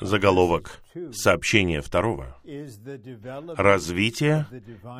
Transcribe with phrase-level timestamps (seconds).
[0.00, 0.82] Заголовок
[1.12, 2.36] сообщения второго—
[3.56, 4.46] развитие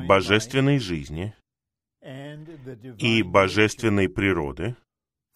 [0.07, 1.33] божественной жизни
[2.97, 4.75] и божественной природы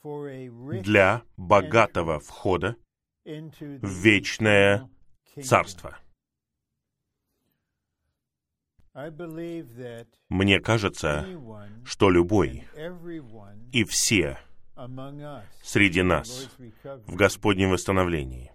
[0.04, 2.76] для богатого входа
[3.26, 4.90] в вечное
[5.44, 5.98] царство.
[10.30, 11.26] Мне кажется,
[11.86, 12.66] что любой
[13.72, 14.40] и все
[15.64, 16.50] среди нас
[17.08, 18.52] в Господнем восстановлении,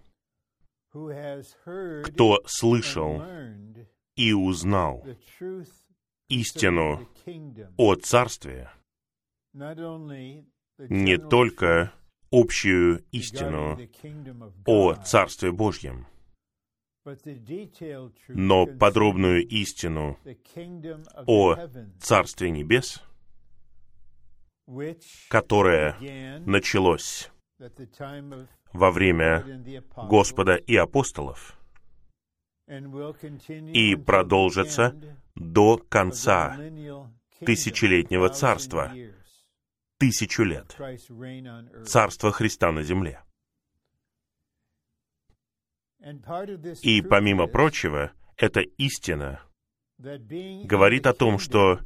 [2.03, 3.21] кто слышал
[4.15, 5.05] и узнал
[6.29, 7.07] истину
[7.77, 8.69] о Царстве,
[9.53, 11.91] не только
[12.31, 13.77] общую истину
[14.65, 16.07] о Царстве Божьем,
[18.29, 20.17] но подробную истину
[21.27, 21.55] о
[21.99, 23.03] Царстве Небес,
[25.29, 27.29] которое началось
[28.75, 29.43] во время
[29.95, 31.57] Господа и апостолов.
[32.67, 34.95] И продолжится
[35.35, 36.57] до конца
[37.39, 38.91] тысячелетнего царства,
[39.99, 40.75] тысячу лет,
[41.85, 43.21] царство Христа на земле.
[46.81, 49.41] И помимо прочего, эта истина
[49.97, 51.79] говорит о том, что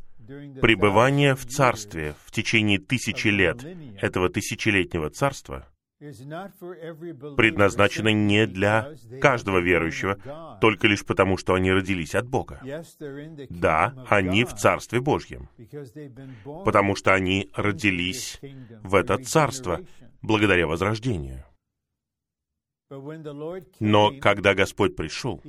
[0.61, 3.63] пребывание в царстве в течение тысячи лет
[4.01, 5.67] этого тысячелетнего царства
[5.99, 12.59] предназначено не для каждого верующего, только лишь потому, что они родились от Бога.
[13.49, 15.49] Да, они в Царстве Божьем,
[16.63, 18.39] потому что они родились
[18.83, 19.81] в это Царство
[20.21, 21.43] благодаря возрождению.
[23.79, 25.43] Но когда Господь пришел,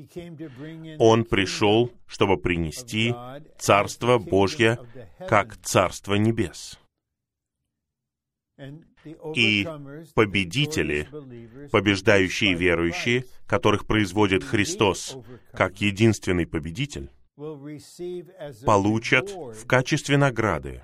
[0.99, 3.15] Он пришел, чтобы принести
[3.57, 4.79] Царство Божье
[5.27, 6.79] как Царство Небес.
[9.35, 9.67] И
[10.15, 11.09] победители,
[11.71, 15.17] побеждающие верующие, которых производит Христос
[15.53, 17.11] как единственный победитель,
[18.65, 20.83] получат в качестве награды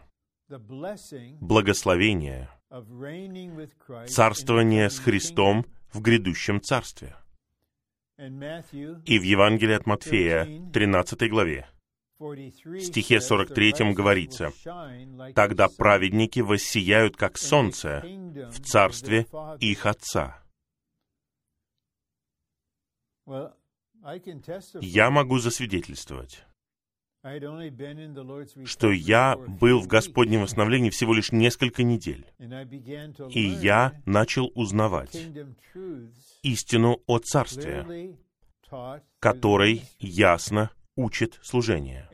[0.49, 2.49] благословение,
[4.07, 7.17] царствование с Христом в грядущем царстве.
[8.19, 11.69] И в Евангелии от Матфея, 13 главе,
[12.81, 14.53] стихе 43 говорится,
[15.35, 18.03] «Тогда праведники воссияют, как солнце,
[18.51, 19.27] в царстве
[19.61, 20.43] их Отца».
[24.81, 26.45] Я могу засвидетельствовать,
[28.65, 32.25] что я был в Господнем восстановлении всего лишь несколько недель,
[33.31, 35.17] и я начал узнавать
[36.43, 38.17] истину о Царстве,
[39.19, 42.09] которой ясно учит служение.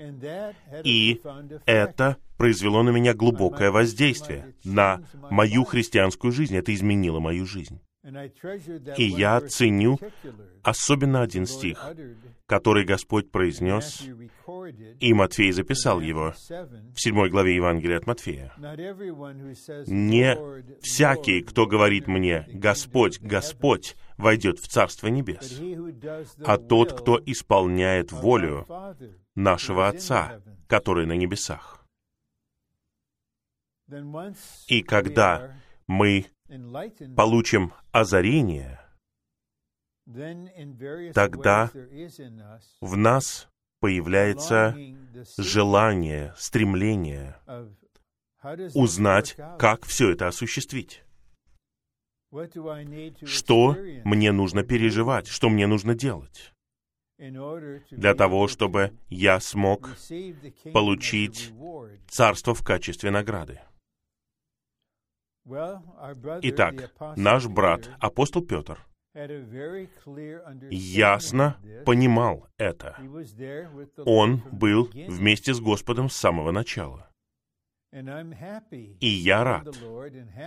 [0.84, 1.20] И
[1.64, 6.56] это произвело на меня глубокое воздействие на мою христианскую жизнь.
[6.56, 7.80] Это изменило мою жизнь.
[8.96, 9.98] И я ценю
[10.62, 11.78] особенно один стих,
[12.46, 14.02] который Господь произнес,
[14.98, 16.34] и Матфей записал его
[16.94, 18.52] в седьмой главе Евангелия от Матфея.
[19.86, 20.36] «Не
[20.80, 25.60] всякий, кто говорит мне, Господь, Господь, войдет в Царство Небес,
[26.44, 28.66] а тот, кто исполняет волю
[29.34, 31.84] нашего Отца, который на небесах».
[34.68, 35.54] И когда
[35.86, 36.26] мы
[37.16, 38.80] получим озарение,
[41.14, 41.70] тогда
[42.80, 43.48] в нас
[43.80, 44.76] появляется
[45.36, 47.36] желание, стремление
[48.74, 51.04] узнать, как все это осуществить.
[53.24, 56.52] Что мне нужно переживать, что мне нужно делать
[57.90, 59.90] для того, чтобы я смог
[60.72, 61.52] получить
[62.08, 63.60] царство в качестве награды.
[65.44, 68.78] Итак, наш брат, апостол Петр,
[70.70, 72.96] ясно понимал это.
[74.04, 77.11] Он был вместе с Господом с самого начала.
[77.92, 79.76] И я рад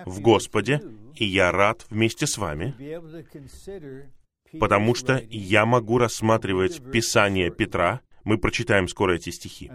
[0.05, 0.81] в Господе,
[1.15, 2.73] и я рад вместе с вами,
[4.59, 8.01] потому что я могу рассматривать Писание Петра.
[8.23, 9.71] Мы прочитаем скоро эти стихи,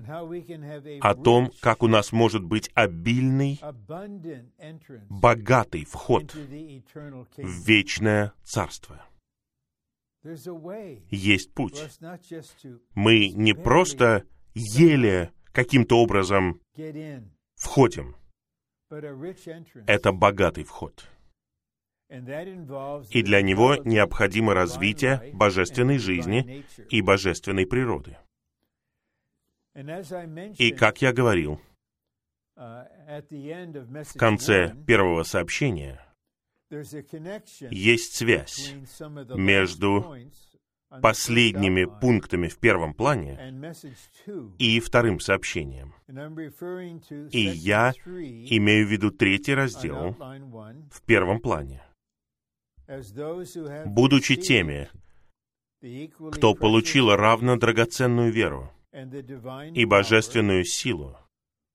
[1.00, 3.61] о том, как у нас может быть обильный,
[5.08, 9.06] богатый вход в вечное Царство.
[11.11, 11.81] Есть путь.
[12.96, 14.25] Мы не просто
[14.55, 16.61] еле каким-то образом
[17.60, 18.16] входим.
[19.86, 21.08] Это богатый вход.
[22.08, 28.18] И для него необходимо развитие божественной жизни и божественной природы.
[30.58, 31.60] И, как я говорил,
[32.56, 36.04] uh, в конце первого сообщения,
[37.70, 38.74] есть связь
[39.36, 40.16] между
[41.02, 43.72] последними пунктами в первом плане
[44.58, 45.94] и вторым сообщением.
[47.31, 50.16] И я имею в виду третий раздел
[50.90, 51.82] в первом плане.
[53.87, 54.90] Будучи теми,
[56.32, 58.70] кто получил равно драгоценную веру
[59.75, 61.16] и божественную силу,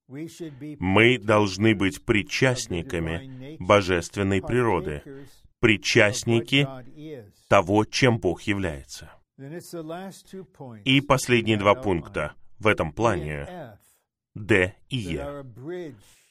[0.07, 5.01] мы должны быть причастниками божественной природы,
[5.65, 6.67] причастники
[7.47, 9.11] того, чем Бог является.
[10.85, 13.79] И последние два пункта в этом плане,
[14.35, 15.43] Д и Е,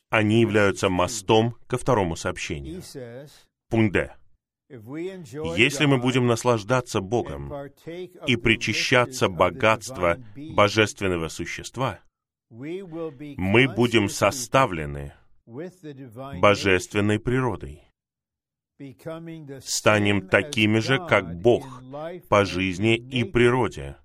[0.08, 2.80] они являются мостом ко второму сообщению.
[3.68, 4.14] Пункт Д.
[4.70, 7.52] Если мы будем наслаждаться Богом
[8.28, 11.98] и причащаться богатства божественного существа,
[12.50, 15.12] мы будем составлены
[16.40, 17.83] божественной природой.
[19.60, 21.82] Станем такими же, как Бог,
[22.28, 23.96] по жизни и природе,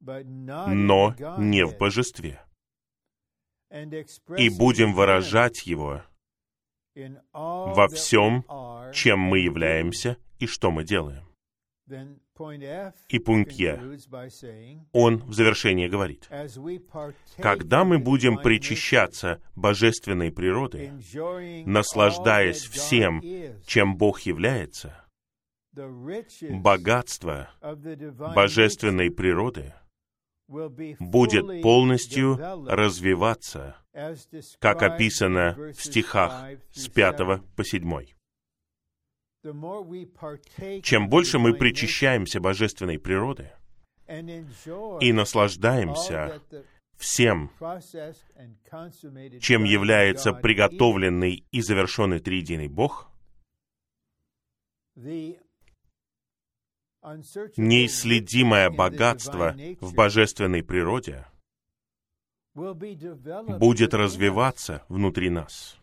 [0.00, 2.44] но не в божестве.
[4.36, 6.02] И будем выражать Его
[7.32, 8.44] во всем,
[8.92, 11.26] чем мы являемся и что мы делаем.
[13.08, 13.80] И пункт Е.
[14.92, 16.28] Он в завершении говорит,
[17.36, 20.92] когда мы будем причащаться божественной природы,
[21.66, 23.22] наслаждаясь всем,
[23.66, 25.04] чем Бог является,
[26.50, 27.50] богатство
[28.34, 29.74] божественной природы
[30.48, 32.36] будет полностью
[32.66, 33.76] развиваться,
[34.58, 37.16] как описано в стихах с 5
[37.54, 38.19] по 7.
[39.42, 43.50] Чем больше мы причащаемся божественной природы
[45.00, 46.42] и наслаждаемся
[46.96, 47.50] всем,
[49.40, 53.10] чем является приготовленный и завершенный триединый Бог,
[57.56, 61.26] неисследимое богатство в божественной природе
[62.54, 65.78] будет развиваться внутри нас.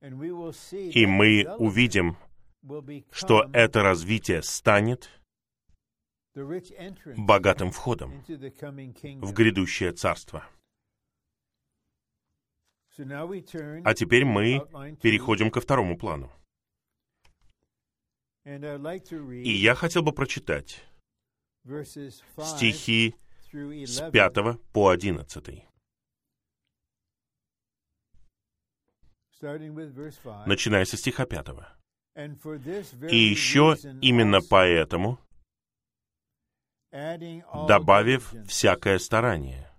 [0.00, 2.16] И мы увидим
[3.10, 5.10] что это развитие станет
[7.16, 10.46] богатым входом в грядущее царство.
[12.96, 14.60] А теперь мы
[15.00, 16.32] переходим ко второму плану.
[18.44, 20.84] И я хотел бы прочитать
[22.38, 23.14] стихи
[23.52, 24.34] с 5
[24.72, 25.64] по 11.
[30.46, 31.77] Начиная со стиха 5.
[32.18, 35.20] И еще именно поэтому,
[36.90, 39.70] добавив всякое старание,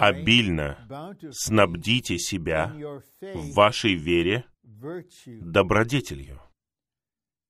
[0.00, 2.74] обильно снабдите себя
[3.20, 4.44] в вашей вере
[5.26, 6.40] добродетелью,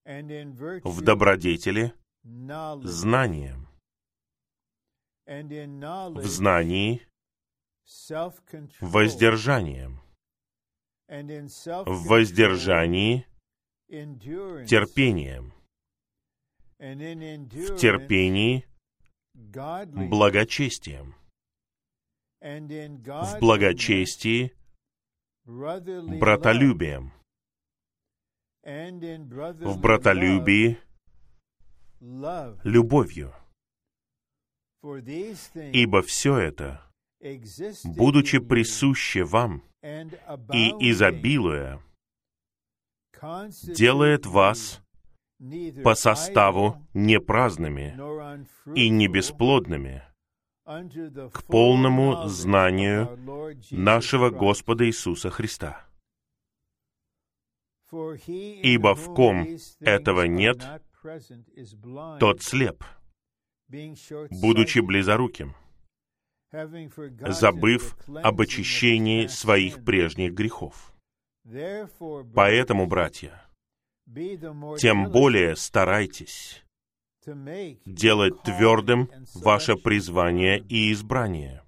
[0.05, 3.67] в добродетели знанием,
[5.25, 7.01] в знании
[8.81, 10.03] воздержанием,
[11.09, 13.27] в воздержании
[14.67, 15.53] терпением,
[16.79, 18.67] в терпении
[19.35, 21.15] благочестием,
[22.41, 24.53] в благочестии
[25.45, 27.13] братолюбием,
[28.65, 30.79] в братолюбии
[32.65, 33.35] любовью.
[35.73, 36.92] Ибо все это,
[37.85, 41.81] будучи присуще вам, и изобилуя,
[43.63, 44.81] делает вас
[45.83, 47.97] по составу не праздными
[48.75, 50.03] и не бесплодными
[50.65, 53.19] к полному знанию
[53.71, 55.85] нашего Господа Иисуса Христа.
[57.93, 59.47] Ибо в ком
[59.81, 60.65] этого нет,
[62.21, 62.85] тот слеп,
[64.31, 65.55] будучи близоруким
[67.29, 70.93] забыв об очищении своих прежних грехов.
[72.35, 73.47] Поэтому, братья,
[74.79, 76.63] тем более старайтесь
[77.87, 81.63] делать твердым ваше призвание и избрание.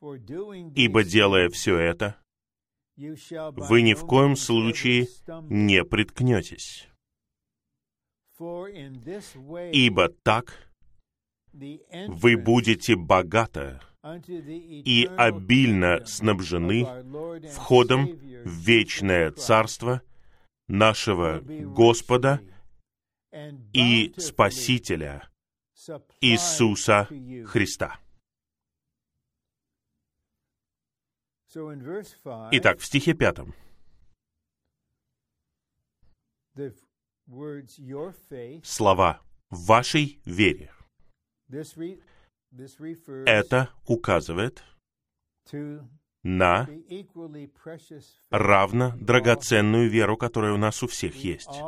[0.00, 2.16] Ибо, делая все это,
[2.96, 5.08] вы ни в коем случае
[5.48, 6.88] не приткнетесь.
[9.72, 10.73] Ибо так
[12.08, 13.80] вы будете богато
[14.20, 16.84] и обильно снабжены
[17.50, 18.06] входом
[18.44, 20.02] в вечное Царство
[20.68, 22.40] нашего Господа
[23.72, 25.28] и Спасителя
[26.20, 27.08] Иисуса
[27.46, 27.98] Христа.
[32.52, 33.54] Итак, в стихе пятом.
[38.64, 40.72] слова «вашей вере».
[43.26, 44.64] Это указывает
[46.22, 46.68] на
[48.30, 51.60] равно драгоценную веру, которая у нас у всех есть.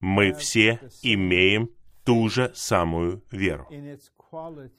[0.00, 1.70] Мы все имеем
[2.04, 3.68] ту же самую веру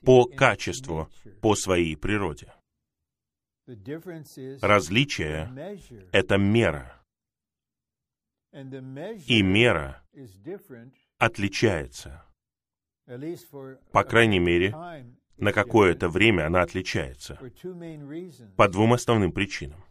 [0.03, 1.09] по качеству,
[1.41, 2.53] по своей природе.
[4.61, 5.51] Различие—
[6.13, 7.03] это мера.
[8.53, 10.03] И мера
[11.17, 12.26] отличается.
[13.91, 14.75] По крайней мере,
[15.37, 17.39] на какое-то время она отличается.
[18.57, 19.83] По двум основным причинам.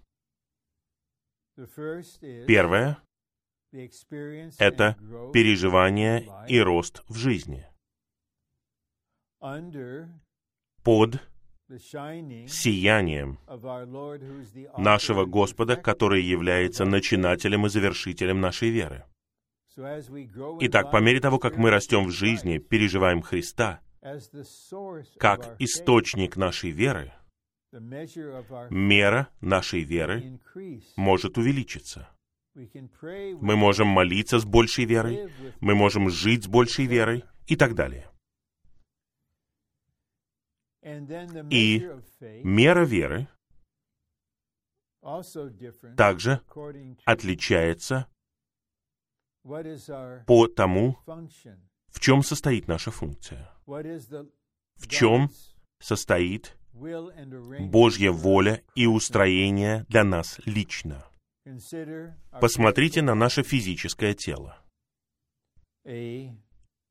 [2.46, 2.98] Первое—
[3.72, 4.96] это
[5.32, 7.66] переживание и рост в жизни.
[10.82, 11.20] Под
[12.48, 13.38] сиянием
[14.76, 19.04] нашего Господа, который является начинателем и завершителем нашей веры.
[19.76, 23.80] Итак, по мере того, как мы растем в жизни, переживаем Христа,
[25.18, 27.12] как источник нашей веры,
[28.70, 30.40] мера нашей веры
[30.96, 32.08] может увеличиться.
[32.54, 35.30] Мы можем молиться с большей верой,
[35.60, 38.10] мы можем жить с большей верой и так далее.
[41.50, 41.90] И
[42.44, 43.28] мера веры
[45.96, 46.40] также
[47.04, 48.06] отличается
[50.26, 50.98] по тому,
[51.88, 55.30] в чем состоит наша функция, в чем
[55.78, 61.04] состоит Божья воля и устроение для нас лично.
[62.40, 64.58] Посмотрите на наше физическое тело.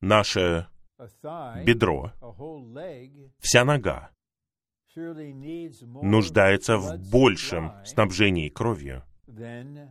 [0.02, 0.68] Наше
[1.66, 2.12] бедро,
[3.40, 4.12] вся нога
[4.96, 9.04] нуждается в большем снабжении кровью,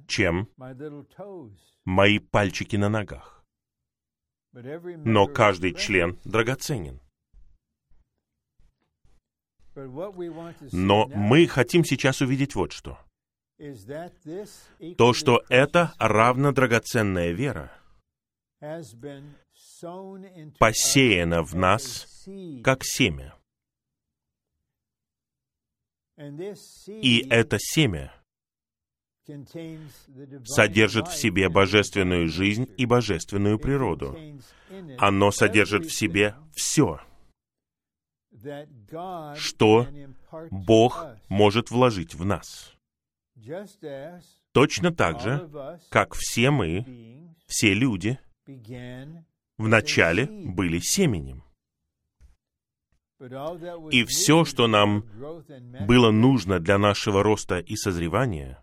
[0.08, 0.48] чем
[1.84, 3.44] мои пальчики на ногах.
[4.52, 7.00] Но каждый член драгоценен.
[10.72, 12.98] Но мы хотим сейчас увидеть вот что.
[14.96, 17.72] То, что это равно драгоценная вера,
[20.58, 22.26] посеяно в нас
[22.62, 23.36] как семя.
[26.86, 28.23] И это семя
[30.44, 34.16] содержит в себе божественную жизнь и божественную природу.
[34.98, 37.00] Оно содержит в себе все,
[39.36, 39.86] что
[40.50, 42.74] Бог может вложить в нас.
[44.52, 45.50] Точно так же,
[45.90, 48.18] как все мы, все люди,
[49.58, 51.43] вначале были семенем.
[53.90, 55.04] И все, что нам
[55.86, 58.60] было нужно для нашего роста и созревания,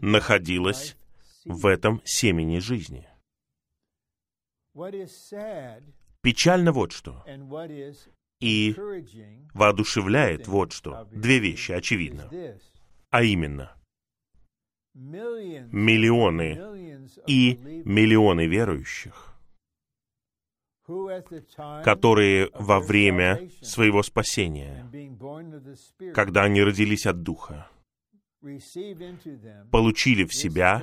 [0.00, 0.96] находилось
[1.44, 3.08] в этом семени жизни.
[6.22, 7.24] Печально вот что.
[8.40, 8.74] И
[9.54, 11.06] воодушевляет вот что.
[11.12, 12.28] Две вещи, очевидно.
[13.10, 13.76] А именно,
[14.94, 16.58] миллионы
[17.26, 19.31] и миллионы верующих
[21.84, 24.86] которые во время своего спасения,
[26.12, 27.68] когда они родились от Духа,
[29.70, 30.82] получили в себя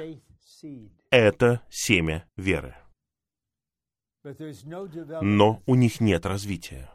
[1.10, 2.76] это семя веры.
[5.22, 6.90] Но у них нет развития.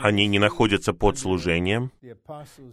[0.00, 1.92] Они не находятся под служением,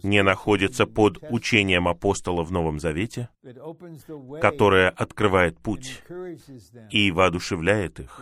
[0.02, 3.28] не находятся под учением апостола в Новом Завете,
[4.40, 6.02] которое открывает путь
[6.90, 8.20] и воодушевляет их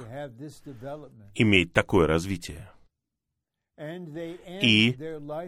[1.35, 2.71] иметь такое развитие.
[3.77, 4.97] И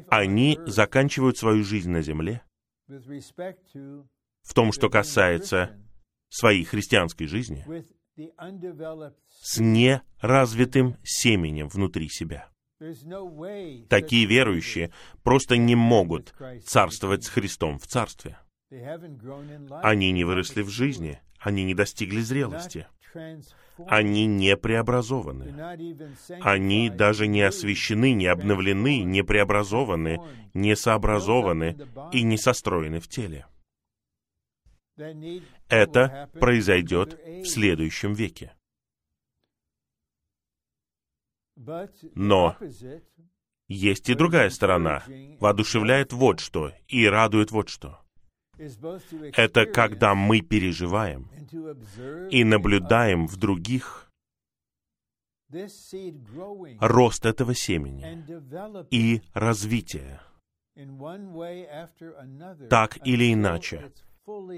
[0.09, 2.43] они заканчивают свою жизнь на земле
[2.89, 5.79] в том, что касается
[6.29, 7.65] своей христианской жизни,
[9.29, 12.51] с неразвитым семенем внутри себя.
[13.89, 14.93] Такие верующие
[15.23, 18.39] просто не могут царствовать с Христом в царстве.
[18.71, 22.87] Они не выросли в жизни, они не достигли зрелости,
[23.87, 25.55] они не преобразованы,
[26.41, 30.19] они даже не освящены, не обновлены, не преобразованы,
[30.53, 31.79] не сообразованы
[32.13, 33.47] и не состроены в теле.
[35.69, 38.55] Это произойдет в следующем веке.
[42.15, 42.57] Но
[43.69, 45.03] есть и другая сторона.
[45.41, 48.01] Воодушевляет вот что и радует вот что.
[48.59, 51.31] Это когда мы переживаем
[52.31, 54.11] и наблюдаем в других
[56.81, 58.25] рост этого семени
[58.91, 60.21] и развитие.
[62.69, 63.93] Так или иначе,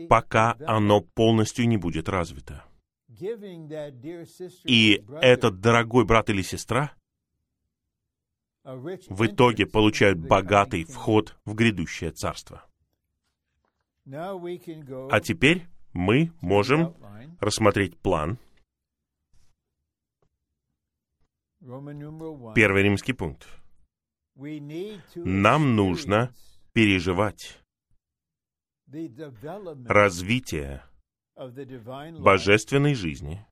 [0.09, 2.64] пока оно полностью не будет развито.
[4.65, 6.93] И этот дорогой брат или сестра
[8.65, 12.65] в итоге получают богатый вход в грядущее царство.
[14.07, 16.95] А теперь мы можем
[17.41, 18.39] рассмотреть план.
[21.61, 23.49] Первый римский пункт.
[25.15, 26.33] Нам нужно
[26.73, 27.59] переживать
[29.87, 30.83] развитие
[32.18, 33.47] божественной жизни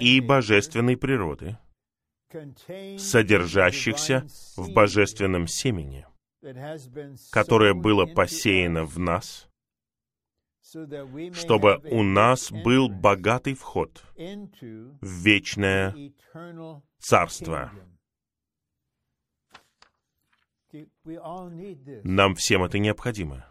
[0.00, 1.58] и божественной природы,
[2.98, 4.26] содержащихся
[4.56, 6.06] в божественном семени,
[7.30, 9.48] которое было посеяно в нас,
[11.32, 15.94] чтобы у нас был богатый вход в вечное
[16.98, 17.72] царство.
[22.04, 23.49] Нам всем это необходимо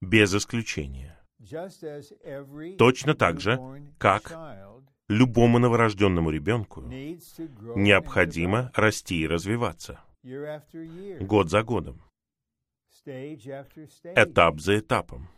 [0.00, 1.18] без исключения.
[2.78, 3.58] Точно так же,
[3.98, 4.32] как
[5.08, 10.00] любому новорожденному ребенку необходимо расти и развиваться.
[10.22, 12.02] год за годом,
[13.04, 15.28] этап за этапом.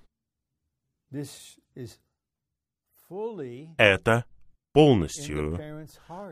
[3.79, 4.25] Это
[4.73, 5.89] полностью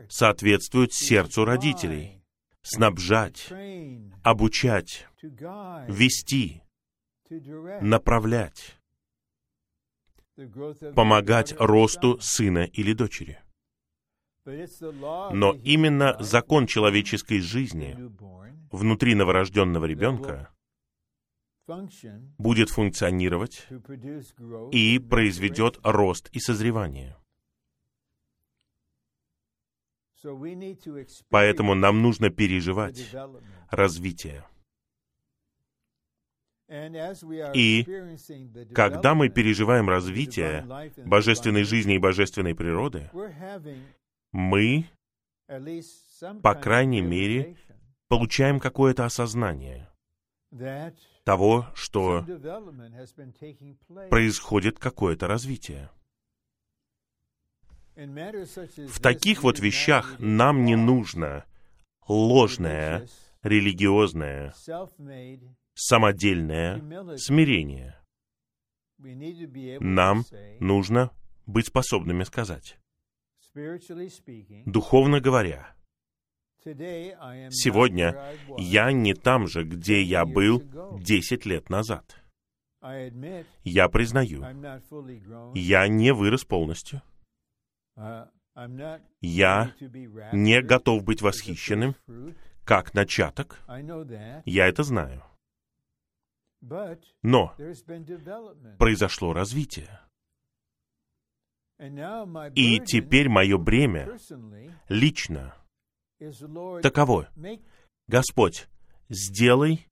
[0.09, 2.19] соответствует сердцу родителей.
[2.65, 3.51] Снабжать,
[4.23, 6.62] обучать, вести,
[7.81, 8.75] направлять,
[10.95, 13.39] помогать росту сына или дочери.
[14.45, 17.97] Но именно закон человеческой жизни
[18.71, 20.53] внутри новорожденного ребенка
[22.37, 23.67] будет функционировать
[24.71, 27.15] и произведет рост и созревание.
[31.29, 33.13] Поэтому нам нужно переживать
[33.69, 34.45] развитие.
[37.53, 37.85] И
[38.73, 40.65] когда мы переживаем развитие
[41.05, 43.11] божественной жизни и божественной природы,
[44.31, 44.85] мы,
[46.41, 47.55] по крайней мере,
[48.07, 49.87] получаем какое-то осознание
[51.23, 52.25] того, что
[54.09, 55.91] происходит какое-то развитие.
[57.95, 61.45] В таких вот вещах нам не нужно
[62.07, 63.07] ложное,
[63.43, 64.55] религиозное,
[65.75, 67.99] самодельное смирение.
[69.79, 70.23] Нам
[70.59, 71.11] нужно
[71.45, 72.77] быть способными сказать,
[74.65, 75.75] духовно говоря,
[76.63, 78.15] сегодня
[78.57, 80.63] я не там же, где я был
[80.99, 82.23] 10 лет назад.
[83.63, 84.43] Я признаю,
[85.53, 87.01] я не вырос полностью.
[89.21, 89.73] Я
[90.31, 91.95] не готов быть восхищенным,
[92.65, 93.59] как начаток.
[94.45, 95.23] Я это знаю.
[97.21, 97.53] Но
[98.77, 99.99] произошло развитие.
[102.55, 104.17] И теперь мое бремя
[104.87, 105.55] лично
[106.81, 107.27] таково.
[108.07, 108.67] Господь,
[109.09, 109.87] сделай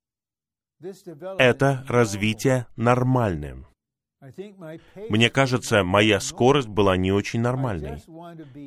[1.37, 3.67] это развитие нормальным.
[5.09, 8.01] Мне кажется, моя скорость была не очень нормальной.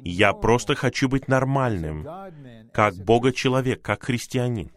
[0.02, 2.04] Я просто хочу быть нормальным,
[2.72, 4.72] как Бога-человек, как христианин.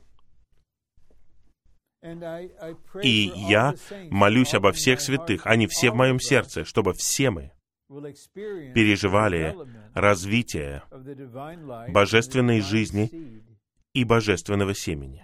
[2.01, 3.73] И я
[4.09, 7.51] молюсь обо всех святых, они все в моем сердце, чтобы все мы
[8.73, 9.55] переживали
[9.93, 10.83] развитие
[11.89, 13.43] божественной жизни
[13.93, 15.23] и божественного семени,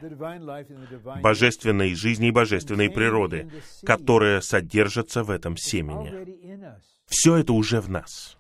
[1.21, 3.51] божественной жизни и божественной природы,
[3.85, 6.73] которая содержится в этом семени.
[7.05, 8.37] Все это уже в нас.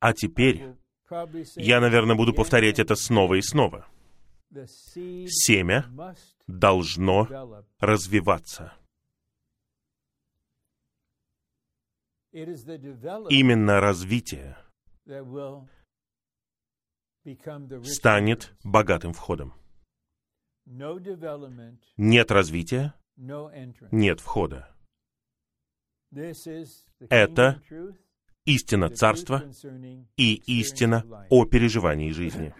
[0.00, 0.66] А теперь
[1.56, 3.86] я, наверное, буду повторять это снова и снова—
[4.50, 5.84] семя
[6.46, 7.26] должно
[7.78, 8.74] развиваться.
[12.32, 14.56] Именно развитие
[17.84, 19.54] станет богатым входом.
[21.96, 24.74] Нет развития, нет входа.
[27.10, 27.62] Это
[28.44, 29.42] истина Царства
[30.16, 32.54] и истина о переживании жизни.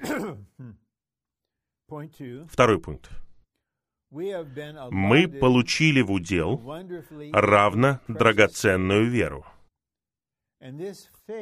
[1.88, 3.10] Второй пункт.
[4.10, 6.62] Мы получили в удел
[7.32, 9.46] равно драгоценную веру.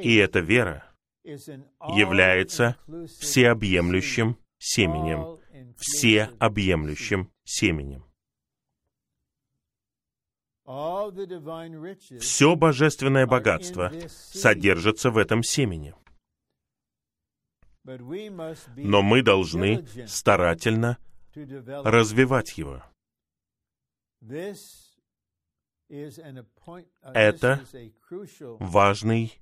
[0.03, 0.85] И эта вера
[1.25, 2.77] является
[3.19, 5.39] всеобъемлющим семенем,
[5.77, 8.05] всеобъемлющим семенем.
[12.21, 15.95] Все божественное богатство содержится в этом семени.
[18.77, 20.99] Но мы должны старательно
[21.35, 22.83] развивать его.
[27.15, 27.65] Это
[28.59, 29.41] важный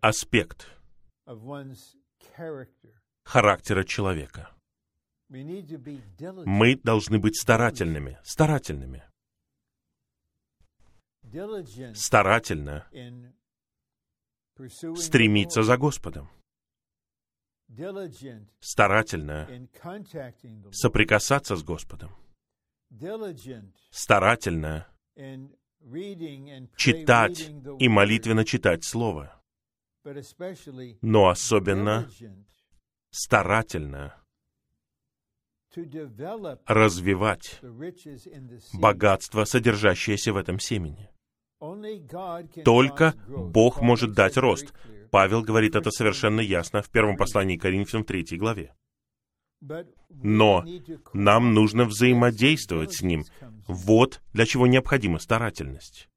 [0.00, 0.66] аспект
[3.24, 4.50] характера человека.
[5.28, 9.04] Мы должны быть старательными, старательными.
[11.94, 12.88] Старательно
[14.96, 16.30] стремиться за Господом.
[18.60, 19.68] Старательно
[20.72, 22.10] соприкасаться с Господом.
[23.90, 24.86] Старательно
[26.76, 29.42] читать и молитвенно читать Слово.
[31.02, 32.08] Но особенно
[33.10, 34.14] старательно
[36.66, 37.60] развивать
[38.72, 41.10] богатство, содержащееся в этом семени.
[42.64, 44.72] Только Бог может дать рост.
[45.10, 48.74] Павел говорит это совершенно ясно в первом послании к Коринфянам 3 главе.
[50.10, 50.64] Но
[51.12, 53.24] нам нужно взаимодействовать с Ним.
[53.66, 56.08] Вот для чего необходима старательность.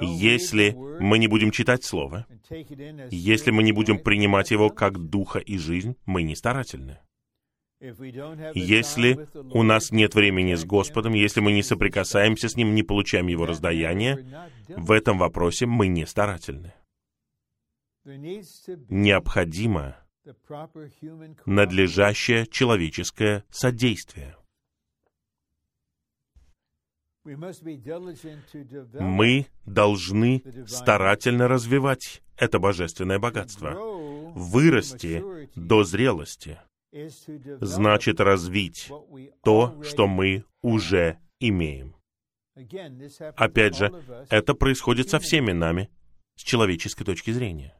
[0.00, 2.26] Если мы не будем читать Слово,
[3.10, 7.00] если мы не будем принимать его как духа и жизнь, мы не старательны.
[7.80, 13.26] Если у нас нет времени с Господом, если мы не соприкасаемся с Ним, не получаем
[13.26, 16.74] Его раздаяние, в этом вопросе мы не старательны.
[18.04, 19.96] Необходимо
[21.46, 24.36] надлежащее человеческое содействие.
[27.24, 33.74] Мы должны старательно развивать это божественное богатство,
[34.34, 35.22] вырасти
[35.54, 36.58] до зрелости,
[37.60, 38.90] значит развить
[39.42, 41.94] то, что мы уже имеем.
[43.36, 43.92] Опять же,
[44.30, 45.90] это происходит со всеми нами
[46.36, 47.79] с человеческой точки зрения.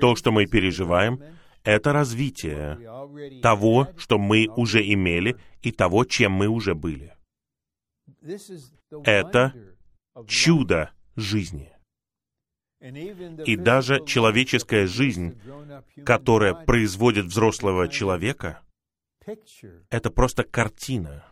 [0.00, 1.22] То, что мы переживаем,
[1.62, 7.14] это развитие того, что мы уже имели, и того, чем мы уже были.
[9.04, 9.54] Это
[10.26, 11.72] чудо жизни.
[12.80, 15.38] И даже человеческая жизнь,
[16.04, 18.62] которая производит взрослого человека,
[19.90, 21.24] это просто картина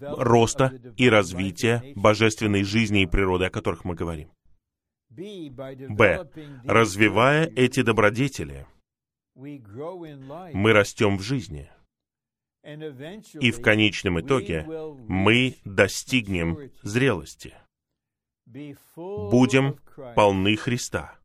[0.00, 4.30] роста и развития божественной жизни и природы, о которых мы говорим.
[5.14, 6.26] Б.
[6.64, 8.66] Развивая эти добродетели,
[9.34, 11.70] мы растем в жизни.
[13.40, 14.66] И в конечном итоге
[15.08, 17.54] мы достигнем зрелости.
[18.46, 19.78] Будем
[20.14, 21.18] полны Христа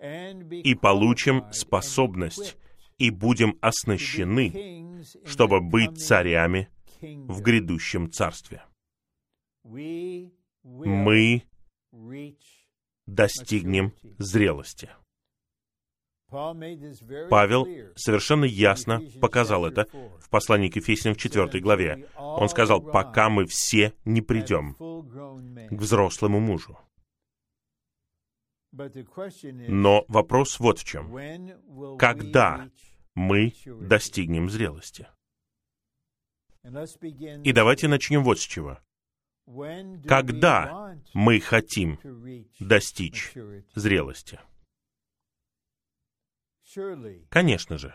[0.00, 2.56] и получим способность
[2.98, 8.62] и будем оснащены, чтобы быть царями в грядущем царстве.
[9.64, 11.42] Мы
[13.06, 14.90] достигнем зрелости.
[16.30, 19.86] Павел совершенно ясно показал это
[20.18, 22.08] в послании к Ефесянам в 4 главе.
[22.16, 26.78] Он сказал, пока мы все не придем к взрослому мужу.
[28.72, 31.96] Но вопрос вот в чем.
[31.98, 32.68] Когда
[33.14, 35.06] мы достигнем зрелости?
[37.44, 38.78] И давайте начнем вот с чего.
[39.46, 41.98] Когда мы хотим
[42.58, 43.32] достичь
[43.74, 44.40] зрелости?
[47.28, 47.94] Конечно же.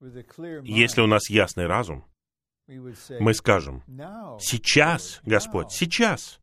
[0.00, 2.04] Если у нас ясный разум,
[2.66, 3.82] мы скажем,
[4.38, 6.40] сейчас, Господь, сейчас,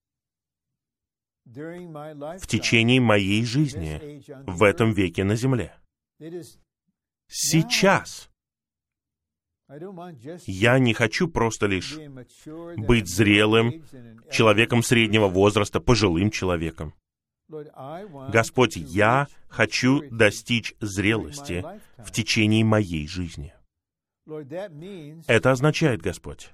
[1.45, 5.75] в течение моей жизни, в этом веке на земле.
[7.27, 8.30] Сейчас.
[10.45, 11.97] Я не хочу просто лишь
[12.77, 13.83] быть зрелым,
[14.29, 16.93] человеком среднего возраста, пожилым человеком.
[18.29, 21.65] Господь, я хочу достичь зрелости
[21.97, 23.53] в течение моей жизни.
[25.27, 26.51] Это означает, Господь,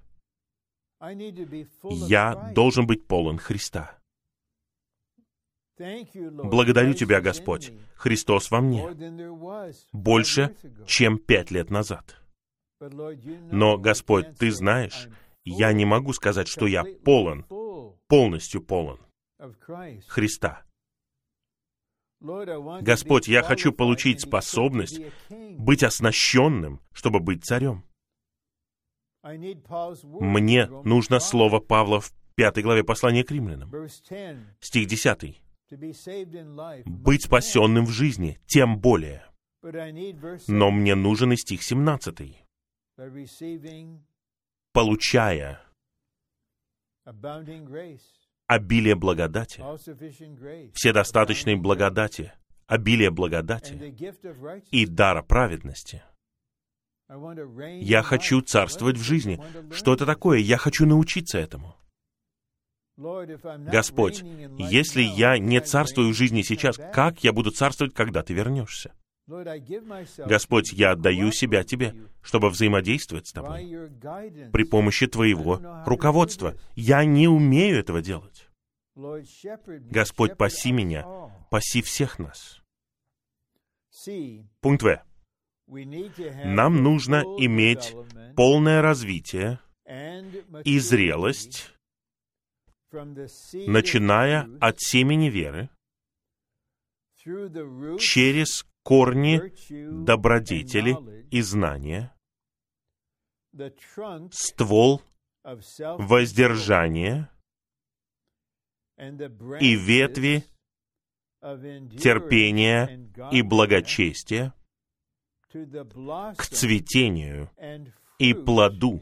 [1.84, 3.98] я должен быть полон Христа.
[5.78, 7.72] Благодарю Тебя, Господь.
[7.96, 8.88] Христос во мне.
[9.92, 10.56] Больше,
[10.88, 12.20] чем пять лет назад.
[12.80, 15.08] Но, Господь, Ты знаешь,
[15.44, 17.46] я не могу сказать, что я полон,
[18.08, 19.00] полностью полон
[20.08, 20.64] Христа.
[22.20, 27.84] Господь, я хочу получить способность быть оснащенным, чтобы быть царем.
[29.24, 33.72] Мне нужно слово Павла в пятой главе послания к римлянам.
[34.60, 35.42] Стих 10.
[36.86, 39.26] Быть спасенным в жизни, тем более.
[40.48, 42.47] Но мне нужен и стих 17.
[44.74, 45.62] Получая
[48.48, 49.62] обилие благодати,
[50.74, 52.34] вседостаточной благодати,
[52.66, 53.74] обилие благодати
[54.72, 56.04] и дара праведности.
[57.80, 59.42] Я хочу царствовать в жизни.
[59.72, 60.40] Что это такое?
[60.40, 61.76] Я хочу научиться этому.
[62.98, 64.24] Господь,
[64.58, 68.94] если я не царствую в жизни сейчас, как я буду царствовать, когда ты вернешься?
[69.28, 73.90] Господь, я отдаю себя Тебе, чтобы взаимодействовать с Тобой
[74.54, 76.56] при помощи Твоего руководства.
[76.76, 78.48] Я не умею этого делать.
[78.96, 81.06] Господь, паси меня,
[81.52, 82.62] паси всех нас.
[84.62, 85.02] Пункт В.
[86.46, 87.94] Нам нужно иметь
[88.38, 89.60] полное развитие
[90.64, 91.74] и зрелость,
[92.92, 95.70] начиная от семени веры,
[98.00, 99.42] через корни
[100.06, 100.96] добродетели
[101.30, 102.14] и знания,
[104.32, 105.02] ствол
[105.98, 107.30] воздержания
[109.60, 110.44] и ветви
[112.00, 112.82] терпения
[113.32, 114.54] и благочестия
[116.38, 117.50] к цветению
[118.20, 119.02] и плоду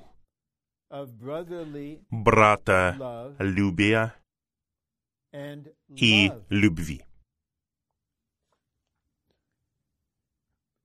[2.10, 4.16] брата любия
[5.90, 7.05] и любви.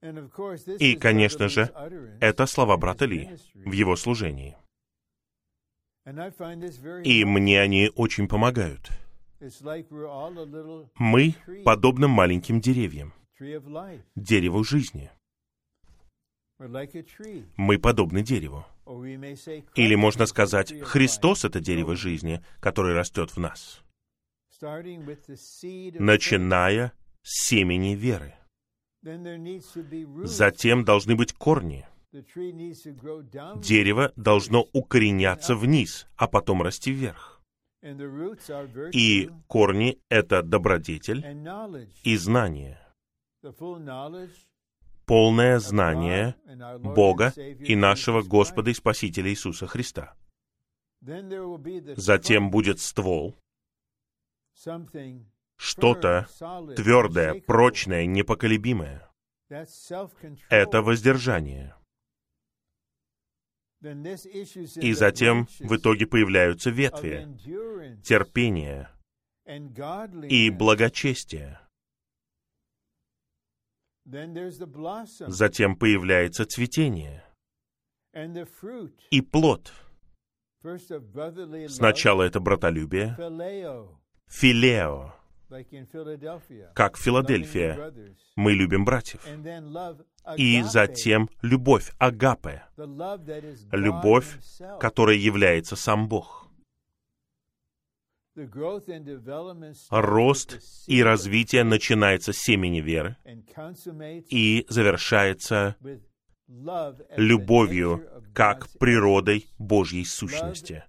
[0.03, 1.71] И, конечно же,
[2.21, 4.57] это слова брата Ли в его служении.
[7.05, 8.91] И мне они очень помогают.
[10.99, 11.35] Мы
[11.65, 13.13] подобны маленьким деревьям,
[14.17, 15.11] дереву жизни.
[17.57, 18.67] Мы подобны дереву.
[19.75, 23.83] Или можно сказать, Христос— это дерево жизни, которое растет в нас,
[25.99, 28.35] начиная с семени веры.
[29.03, 31.87] Затем должны быть корни.
[33.63, 37.41] Дерево должно укореняться вниз, а потом расти вверх.
[38.93, 41.25] И корни— это добродетель
[42.05, 42.79] и знание.
[45.07, 46.37] Полное знание
[46.79, 50.15] Бога и нашего Господа и Спасителя Иисуса Христа.
[51.97, 53.35] Затем будет ствол,
[55.61, 56.27] что-то
[56.75, 59.07] твердое, прочное, непоколебимое.
[60.49, 61.75] Это воздержание.
[63.83, 67.29] И затем в итоге появляются ветви,
[68.03, 68.89] терпение
[70.29, 71.61] и благочестие.
[75.27, 77.25] Затем появляется цветение
[79.11, 79.73] и плод.
[81.69, 83.17] Сначала это братолюбие,
[84.27, 85.20] филео,
[86.75, 87.93] как Филадельфия.
[88.37, 89.27] Мы любим братьев.
[90.37, 92.65] И затем любовь, агапе,
[93.73, 94.39] любовь,
[94.79, 96.49] которая является сам Бог.
[99.91, 103.17] Рост и развитие начинается с семени веры
[104.29, 105.77] и завершается
[107.17, 110.85] любовью как природой Божьей сущности.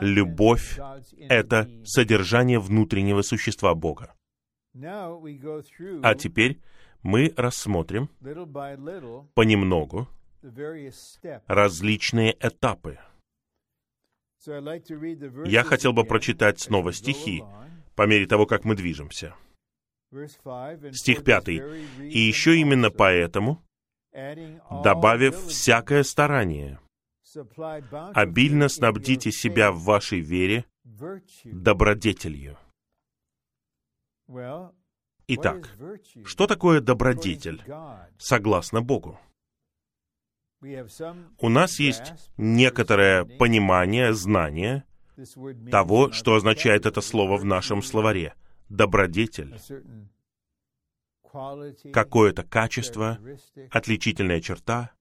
[0.00, 0.78] Любовь—
[1.18, 4.14] это содержание внутреннего существа Бога.
[6.02, 6.60] А теперь
[7.02, 8.08] мы рассмотрим
[9.34, 10.08] понемногу
[11.46, 12.98] различные этапы.
[15.46, 17.42] Я хотел бы прочитать снова стихи
[17.94, 19.34] по мере того, как мы движемся.
[20.92, 21.62] Стих пятый.
[22.00, 23.62] «И еще именно поэтому,
[24.12, 26.78] добавив всякое старание,
[28.14, 30.64] обильно снабдите себя в вашей вере
[31.44, 32.58] добродетелью.
[35.26, 35.76] Итак,
[36.24, 37.62] что такое добродетель,
[38.18, 39.18] согласно Богу?
[41.38, 44.84] У нас есть некоторое понимание, знание
[45.70, 48.34] того, что означает это слово в нашем словаре.
[48.68, 49.58] Добродетель.
[51.92, 53.18] Какое-то качество,
[53.70, 54.92] отличительная черта,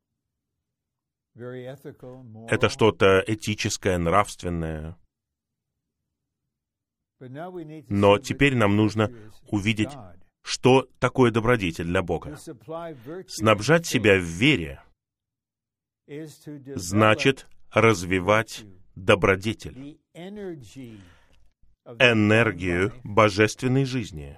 [1.36, 4.98] это что-то этическое, нравственное.
[7.20, 9.12] Но теперь нам нужно
[9.48, 9.92] увидеть,
[10.42, 12.38] что такое добродетель для Бога.
[13.28, 14.82] Снабжать себя в вере
[16.76, 18.66] значит развивать
[18.96, 19.98] добродетель,
[21.86, 24.38] энергию божественной жизни,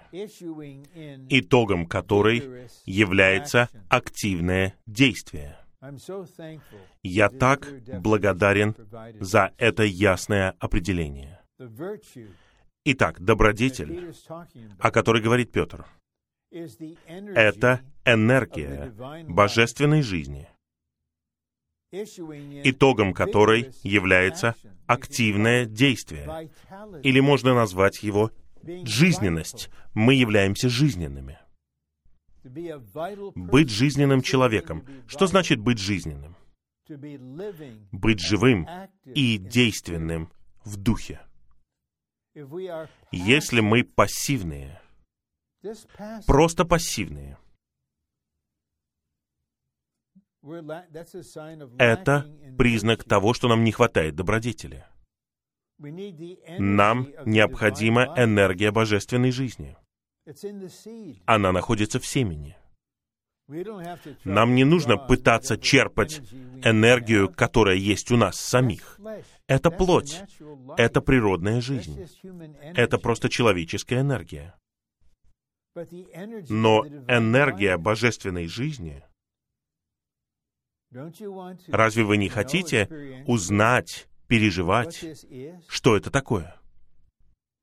[1.29, 5.57] итогом которой является активное действие.
[7.03, 7.67] Я так
[8.01, 8.75] благодарен
[9.19, 11.41] за это ясное определение.
[12.85, 14.13] Итак, добродетель,
[14.79, 15.85] о которой говорит Петр,
[16.51, 18.93] это энергия
[19.27, 20.47] божественной жизни,
[21.91, 26.49] итогом которой является активное действие,
[27.03, 28.31] или можно назвать его
[28.83, 29.69] жизненность.
[29.93, 31.39] Мы являемся жизненными.
[32.45, 34.85] Быть жизненным человеком.
[35.07, 36.35] Что значит быть жизненным?
[37.91, 38.67] Быть живым
[39.05, 40.31] и действенным
[40.63, 41.21] в духе.
[43.11, 44.79] Если мы пассивные,
[46.27, 47.37] просто пассивные,
[51.79, 52.25] это
[52.57, 54.85] признак того, что нам не хватает добродетели.
[55.79, 59.75] Нам необходима энергия божественной жизни.
[61.25, 62.57] Она находится в семени.
[64.23, 66.19] Нам не нужно пытаться черпать
[66.63, 68.99] энергию, которая есть у нас самих.
[69.47, 70.23] Это плоть,
[70.77, 72.07] это природная жизнь,
[72.73, 74.55] это просто человеческая энергия.
[76.49, 79.03] Но энергия божественной жизни,
[81.67, 85.05] разве вы не хотите узнать, переживать,
[85.67, 86.59] что это такое?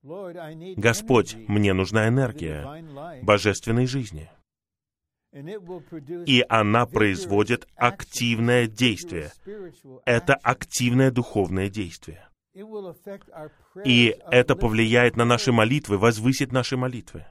[0.03, 4.31] Господь, мне нужна энергия божественной жизни.
[6.27, 9.33] И она производит активное действие.
[10.05, 12.29] Это активное духовное действие.
[13.85, 17.25] И это повлияет на наши молитвы, возвысит наши молитвы.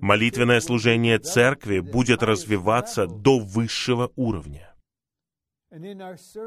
[0.00, 4.74] Молитвенное служение церкви будет развиваться до высшего уровня.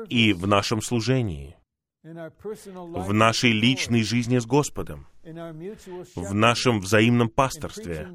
[0.10, 1.56] И в нашем служении,
[2.04, 8.08] в нашей личной жизни с Господом, в нашем взаимном пасторстве,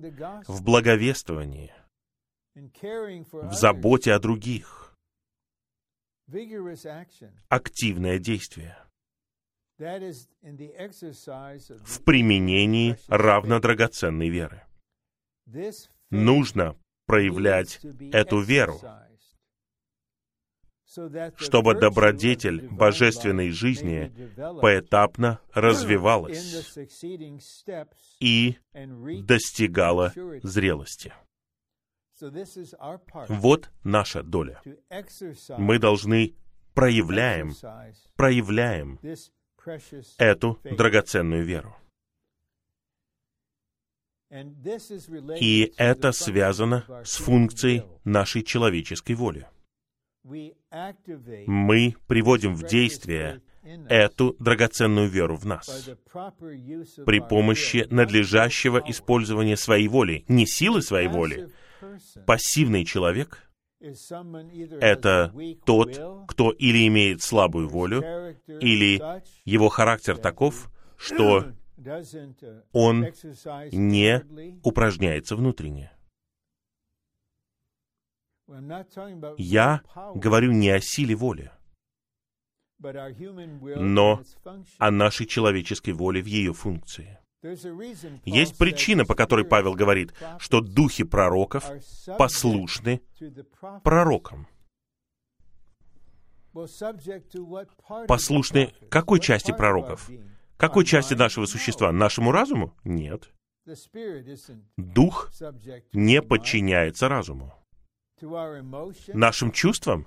[0.48, 1.72] в благовествовании,
[2.54, 4.94] в заботе о других,
[7.48, 8.76] активное действие.
[9.78, 14.62] В применении равнодрагоценной веры.
[16.10, 17.80] Нужно проявлять
[18.12, 18.80] эту веру,
[21.36, 24.12] чтобы добродетель божественной жизни
[24.60, 26.78] поэтапно развивалась
[28.20, 28.56] и
[29.22, 31.12] достигала зрелости.
[33.28, 34.62] Вот наша доля.
[35.58, 36.34] Мы должны
[36.74, 37.52] проявляем,
[38.16, 38.98] проявляем
[40.18, 41.76] эту драгоценную веру.
[45.40, 49.46] И это связано с функцией нашей человеческой воли.
[51.46, 53.42] Мы приводим в действие
[53.88, 55.90] эту драгоценную веру в нас
[57.04, 61.48] при помощи надлежащего использования своей воли, не силы своей воли.
[62.26, 63.48] Пассивный человек—
[64.80, 65.32] это
[65.64, 68.02] тот, кто или имеет слабую волю,
[68.60, 69.00] или
[69.44, 71.46] его характер таков, что
[72.72, 73.06] он
[73.72, 74.24] не
[74.64, 75.92] упражняется внутренне.
[79.38, 79.82] Я
[80.14, 81.50] говорю не о силе воли,
[82.78, 84.22] но
[84.78, 87.18] о нашей человеческой воле в ее функции.
[88.24, 91.70] Есть причина, по которой Павел говорит, что духи пророков
[92.18, 93.02] послушны
[93.82, 94.46] пророкам.
[98.08, 100.10] Послушны какой части пророков?
[100.56, 101.92] Какой части нашего существа?
[101.92, 102.74] Нашему разуму?
[102.84, 103.30] Нет.
[104.76, 105.30] Дух
[105.92, 107.65] не подчиняется разуму.
[109.08, 110.06] Нашим чувствам?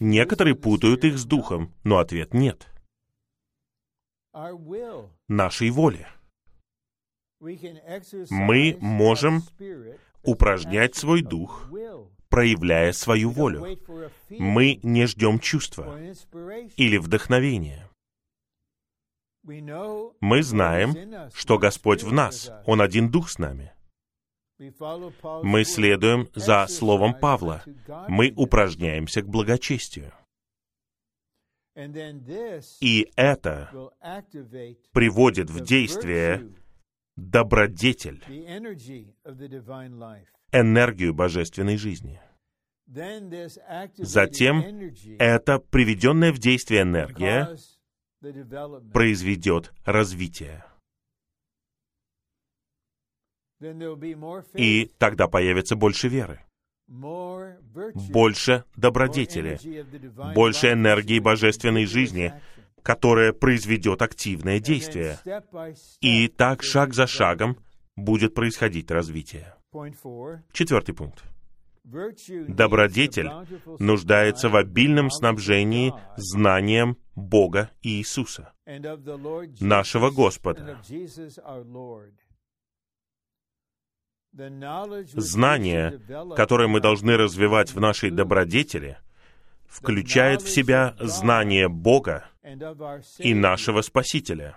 [0.00, 2.66] Некоторые путают их с духом, но ответ нет.
[5.28, 6.06] Нашей воли.
[8.30, 9.42] Мы можем
[10.22, 11.68] упражнять свой дух,
[12.28, 13.78] проявляя свою волю.
[14.30, 15.98] Мы не ждем чувства
[16.76, 17.88] или вдохновения.
[19.44, 23.71] Мы знаем, что Господь в нас, Он один Дух с нами.
[25.42, 27.62] Мы следуем за словом Павла.
[28.08, 30.12] Мы упражняемся к благочестию.
[32.80, 33.70] И это
[34.92, 36.52] приводит в действие
[37.16, 38.22] добродетель,
[40.52, 42.20] энергию божественной жизни.
[43.96, 47.56] Затем эта приведенная в действие энергия
[48.92, 50.64] произведет развитие.
[54.54, 56.40] И тогда появится больше веры,
[56.88, 59.58] больше добродетели,
[60.34, 62.32] больше энергии божественной жизни,
[62.82, 65.18] которая произведет активное действие.
[66.00, 67.56] И так шаг за шагом
[67.96, 69.54] будет происходить развитие.
[70.52, 71.22] Четвертый пункт.
[71.84, 73.28] Добродетель
[73.80, 78.52] нуждается в обильном снабжении знанием Бога и Иисуса,
[79.60, 80.80] нашего Господа.
[84.32, 86.00] Знание,
[86.36, 88.98] которое мы должны развивать в нашей добродетели,
[89.66, 92.24] включает в себя знание Бога
[93.18, 94.56] и нашего Спасителя.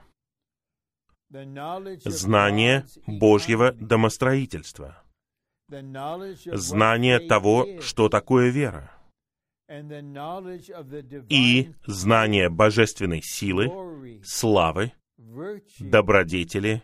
[2.05, 5.03] знание Божьего домостроительства,
[5.67, 8.91] знание того, что такое вера,
[11.29, 14.93] и знание божественной силы, славы,
[15.79, 16.83] добродетели,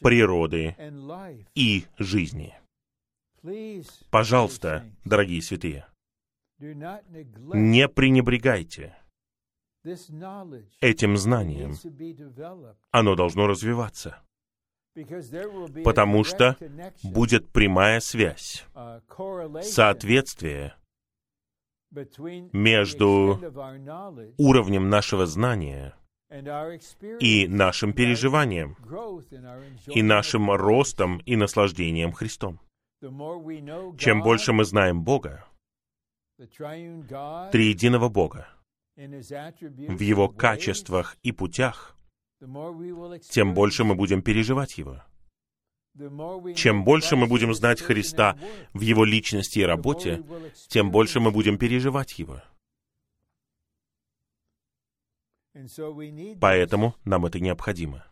[0.00, 0.76] природы
[1.54, 2.54] и жизни.
[4.10, 5.86] Пожалуйста, дорогие святые,
[6.58, 8.96] не пренебрегайте
[10.80, 11.74] этим знанием.
[12.90, 14.22] Оно должно развиваться,
[15.84, 16.56] потому что
[17.02, 18.64] будет прямая связь,
[19.62, 20.74] соответствие
[22.52, 23.40] между
[24.36, 25.94] уровнем нашего знания
[26.30, 28.76] и нашим переживанием,
[29.86, 32.60] и нашим ростом и наслаждением Христом.
[33.00, 35.46] Чем больше мы знаем Бога,
[36.36, 38.48] триединого Бога,
[38.96, 41.96] в Его качествах и путях,
[43.30, 45.02] тем больше мы будем переживать Его.
[46.54, 48.38] Чем больше мы будем знать Христа
[48.72, 50.22] в Его личности и работе,
[50.68, 52.42] тем больше мы будем переживать Его.
[56.40, 58.04] Поэтому нам это необходимо.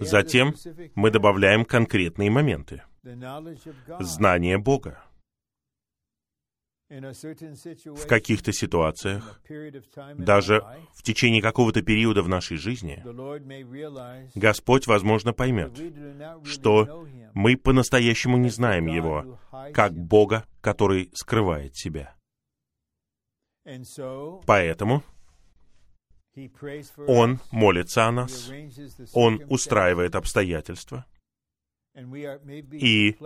[0.00, 0.54] Затем
[0.94, 2.82] мы добавляем конкретные моменты.
[4.00, 5.04] Знание Бога.
[6.90, 9.40] В каких-то ситуациях,
[10.18, 10.62] даже
[10.92, 13.02] в течение какого-то периода в нашей жизни,
[14.34, 15.72] Господь, возможно, поймет,
[16.44, 19.40] что мы по-настоящему не знаем Его,
[19.72, 22.14] как Бога, который скрывает себя.
[24.46, 25.02] Поэтому
[27.06, 28.50] Он молится о нас,
[29.12, 31.06] Он устраивает обстоятельства,
[31.94, 33.16] и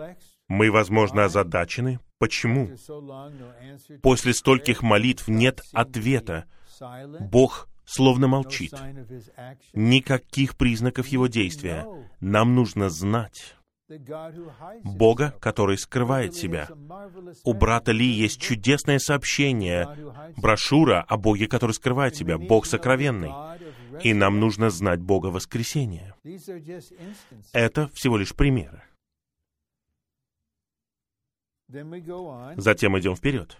[0.47, 2.69] мы, возможно, озадачены, почему?
[4.01, 6.45] После стольких молитв нет ответа.
[7.19, 8.73] Бог словно молчит.
[9.73, 11.87] Никаких признаков Его действия.
[12.19, 13.55] Нам нужно знать,
[14.83, 16.67] Бога, который скрывает себя.
[17.43, 19.87] У брата Ли есть чудесное сообщение,
[20.37, 23.31] брошюра о Боге, который скрывает себя, Бог сокровенный.
[24.03, 26.15] И нам нужно знать Бога воскресения.
[27.53, 28.83] Это всего лишь примеры.
[31.67, 33.57] Затем идем вперед.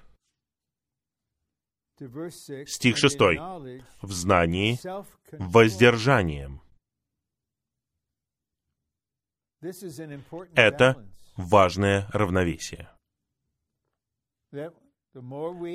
[2.66, 3.40] Стих шестой.
[4.02, 4.80] В знании
[5.32, 6.62] воздержанием.
[10.56, 11.06] Это
[11.36, 12.90] важное равновесие.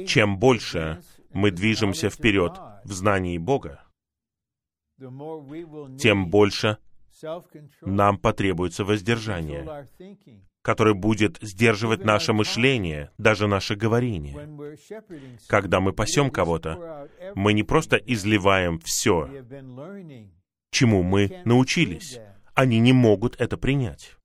[0.07, 2.53] Чем больше мы движемся вперед
[2.85, 3.85] в знании Бога,
[5.99, 6.79] тем больше
[7.83, 9.89] нам потребуется воздержание,
[10.63, 14.79] которое будет сдерживать наше мышление, даже наше говорение.
[15.47, 19.29] Когда мы пасем кого-то, мы не просто изливаем все,
[20.71, 22.19] чему мы научились,
[22.55, 24.17] они не могут это принять.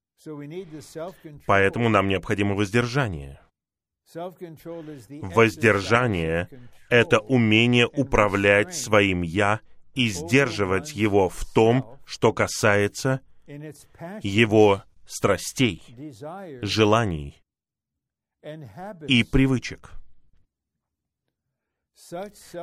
[1.46, 3.40] Поэтому нам необходимо воздержание.
[5.22, 6.50] Воздержание—
[6.90, 9.62] это умение управлять своим «я»
[9.94, 13.22] и сдерживать его в том, что касается
[14.22, 15.84] его страстей,
[16.62, 17.44] желаний
[19.08, 19.92] и привычек.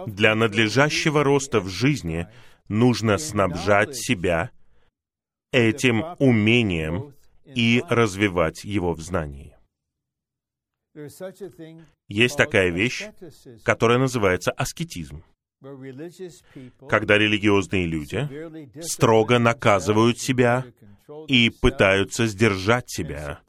[0.06, 2.26] Для надлежащего роста в жизни
[2.68, 4.50] нужно снабжать себя
[5.56, 9.56] этим умением и развивать его в знании.
[12.08, 13.04] Есть такая вещь,
[13.64, 15.24] которая называется аскетизм,
[16.88, 18.28] когда религиозные люди
[18.82, 20.64] строго наказывают себя
[21.28, 23.40] и пытаются сдержать себя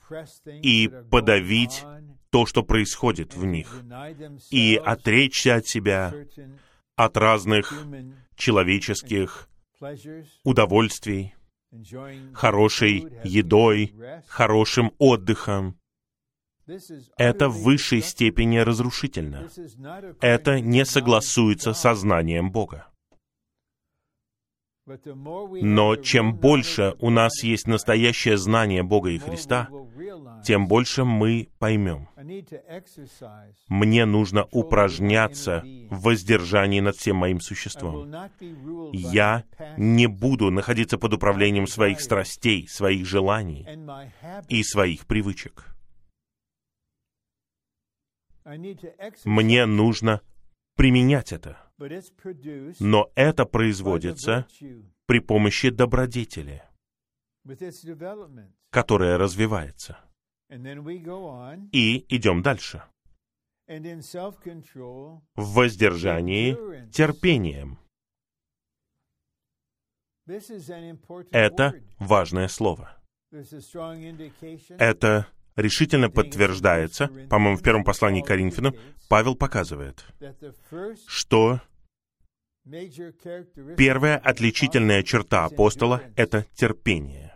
[0.47, 1.83] и подавить
[2.29, 3.81] то, что происходит в них,
[4.51, 6.13] и отречься от себя,
[6.95, 7.73] от разных
[8.35, 9.49] человеческих
[10.43, 11.33] удовольствий,
[12.33, 13.95] хорошей едой,
[14.27, 15.79] хорошим отдыхом.
[17.17, 19.49] Это в высшей степени разрушительно.
[20.19, 22.87] Это не согласуется со знанием Бога.
[25.61, 29.67] Но чем больше у нас есть настоящее знание Бога и Христа,
[30.43, 32.07] тем больше мы поймем.
[33.67, 38.13] Мне нужно упражняться в воздержании над всем моим существом.
[38.93, 39.43] Я
[39.77, 43.67] не буду находиться под управлением своих страстей, своих желаний
[44.47, 45.65] и своих привычек.
[49.25, 50.21] Мне нужно
[50.75, 51.66] применять это.
[52.79, 54.47] Но это производится
[55.05, 56.63] при помощи добродетели,
[58.71, 59.99] которая развивается.
[61.71, 62.83] И идем дальше.
[63.67, 67.79] В воздержании терпением.
[71.31, 72.97] Это важное слово.
[74.79, 78.75] Это решительно подтверждается, по-моему, в первом послании к Коринфянам,
[79.09, 80.05] Павел показывает,
[81.07, 81.59] что
[83.75, 87.33] первая отличительная черта апостола— это терпение.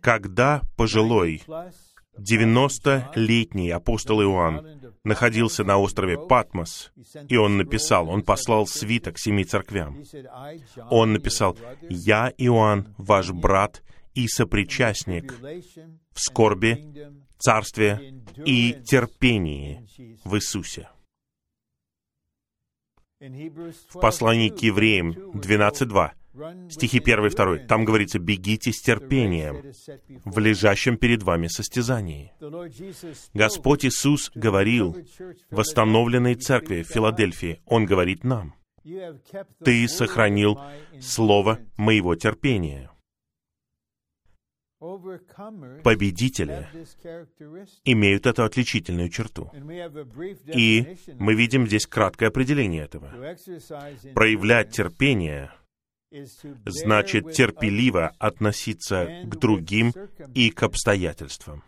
[0.00, 1.42] Когда пожилой
[2.18, 6.92] 90-летний апостол Иоанн находился на острове Патмос,
[7.28, 10.02] и он написал, он послал свиток семи церквям.
[10.90, 11.56] Он написал,
[11.88, 13.82] «Я, Иоанн, ваш брат
[14.16, 15.32] и сопричастник
[16.12, 18.14] в скорби, царстве
[18.44, 19.86] и терпении
[20.24, 20.88] в Иисусе».
[23.20, 26.12] В послании к евреям 12.2
[26.70, 27.58] стихи 1 и 2.
[27.66, 29.72] Там говорится, «Бегите с терпением
[30.24, 32.32] в лежащем перед вами состязании».
[33.32, 34.96] Господь Иисус говорил
[35.50, 38.54] восстановленной церкви в Филадельфии, Он говорит нам,
[39.64, 40.60] «Ты сохранил
[41.00, 42.90] слово моего терпения».
[44.78, 46.68] Победители
[47.84, 49.50] имеют эту отличительную черту.
[50.46, 53.10] И мы видим здесь краткое определение этого.
[54.14, 55.50] Проявлять терпение—
[56.66, 59.92] значит терпеливо относиться к другим
[60.34, 61.64] и к обстоятельствам.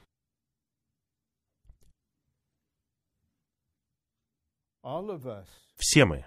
[5.76, 6.24] Все мы.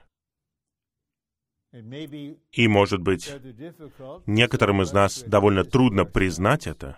[1.72, 3.32] И, может быть,
[4.26, 6.97] некоторым из нас довольно трудно признать это,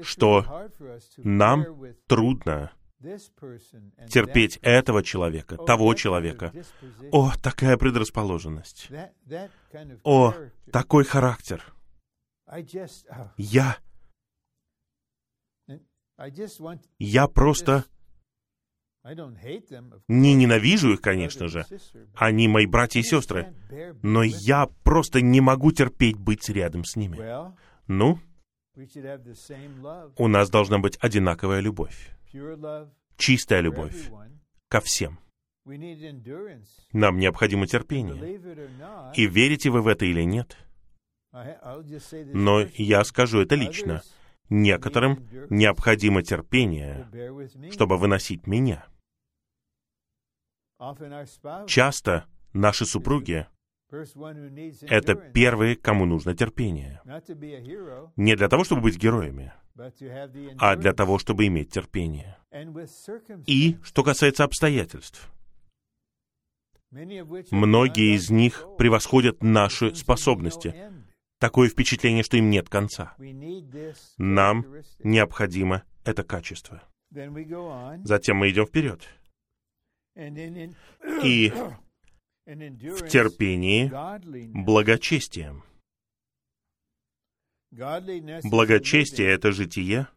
[0.00, 0.70] что
[1.18, 1.64] нам
[2.06, 2.72] трудно
[4.08, 6.52] терпеть этого человека, того человека.
[7.12, 8.90] О, такая предрасположенность.
[10.02, 10.34] О,
[10.72, 11.64] такой характер.
[13.36, 13.78] Я...
[16.98, 17.84] Я просто
[20.08, 21.64] не ненавижу их, конечно же.
[22.14, 23.54] Они мои братья и сестры.
[24.02, 27.18] Но я просто не могу терпеть быть рядом с ними.
[27.86, 28.18] Ну,
[30.16, 32.10] у нас должна быть одинаковая любовь
[33.18, 34.10] чистая любовь
[34.68, 35.18] ко всем.
[36.92, 38.40] Нам необходимо терпение.
[39.14, 40.56] И верите вы в это или нет?
[42.32, 44.02] Но я скажу это лично.
[44.48, 47.06] Некоторым необходимо терпение,
[47.70, 48.86] чтобы выносить меня.
[51.66, 53.46] Часто наши супруги
[54.82, 57.00] это первые, кому нужно терпение.
[58.16, 59.52] Не для того, чтобы быть героями,
[60.58, 62.36] а для того, чтобы иметь терпение.
[63.46, 65.30] И что касается обстоятельств,
[66.90, 70.74] многие из них превосходят наши способности.
[71.38, 73.14] Такое впечатление, что им нет конца.
[74.18, 74.66] Нам
[74.98, 76.82] необходимо это качество.
[77.10, 79.08] Затем мы идем вперед.
[81.22, 81.50] И
[82.46, 83.90] в терпении
[84.64, 85.62] благочестием.
[87.70, 90.08] Благочестие— это житие,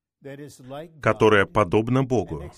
[1.01, 2.51] которое подобно Богу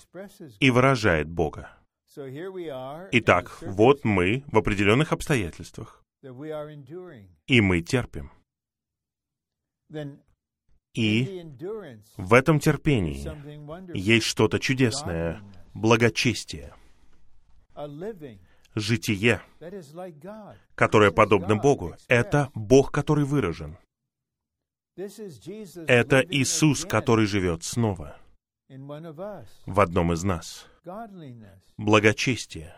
[0.60, 1.76] и выражает Бога.
[2.16, 8.30] Итак, вот мы в определенных обстоятельствах, и мы терпим.
[10.94, 11.44] И
[12.16, 13.26] в этом терпении
[13.96, 15.42] есть что-то чудесное,
[15.74, 16.72] благочестие,
[18.74, 19.40] житие,
[20.74, 21.94] которое подобно Богу.
[22.08, 23.76] Это Бог, который выражен.
[24.96, 28.16] Это Иисус, который живет снова
[28.68, 30.66] в одном из нас.
[31.76, 32.74] Благочестие.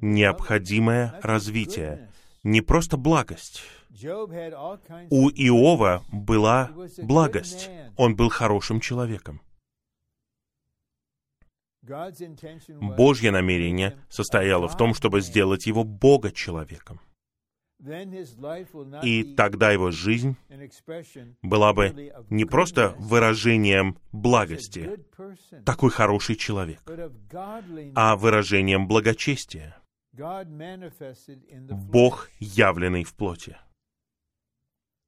[0.00, 2.10] Необходимое развитие.
[2.42, 3.62] Не просто благость.
[5.10, 7.70] У Иова была благость.
[7.96, 9.40] Он был хорошим человеком.
[12.96, 17.00] Божье намерение состояло в том, чтобы сделать его Бога человеком.
[19.02, 20.36] И тогда его жизнь
[21.42, 25.04] была бы не просто выражением благости,
[25.66, 26.80] такой хороший человек,
[27.94, 29.76] а выражением благочестия.
[31.70, 33.56] Бог, явленный в плоти.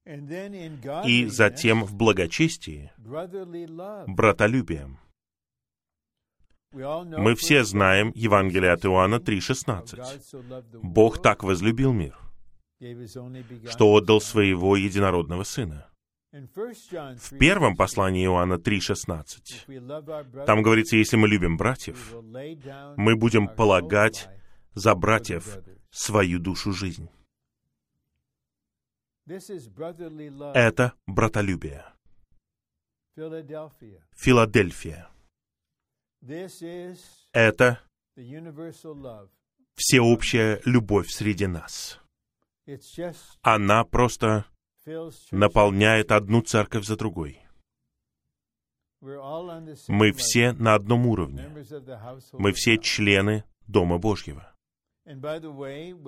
[0.05, 2.93] И затем в благочестии,
[4.07, 4.99] братолюбием.
[6.73, 10.81] Мы все знаем Евангелие от Иоанна 3,16.
[10.83, 12.19] Бог так возлюбил мир,
[13.69, 15.89] что отдал своего единородного Сына.
[16.33, 22.15] В первом послании Иоанна 3,16 там говорится, если мы любим братьев,
[22.97, 24.29] мы будем полагать
[24.75, 25.59] за братьев
[25.91, 27.09] свою душу жизнь.
[29.27, 31.85] Это братолюбие.
[34.15, 35.09] Филадельфия.
[37.33, 37.81] Это
[39.75, 42.01] всеобщая любовь среди нас.
[43.43, 44.47] Она просто
[45.31, 47.41] наполняет одну церковь за другой.
[49.01, 51.49] Мы все на одном уровне.
[52.33, 54.53] Мы все члены Дома Божьего.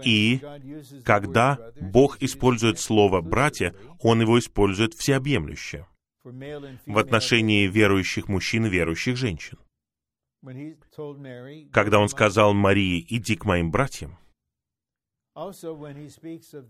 [0.04, 0.40] И
[1.04, 5.86] когда Бог использует слово «братья», Он его использует всеобъемлюще
[6.24, 9.58] в отношении верующих мужчин и верующих женщин.
[11.72, 14.18] Когда Он сказал Марии «иди к моим братьям»,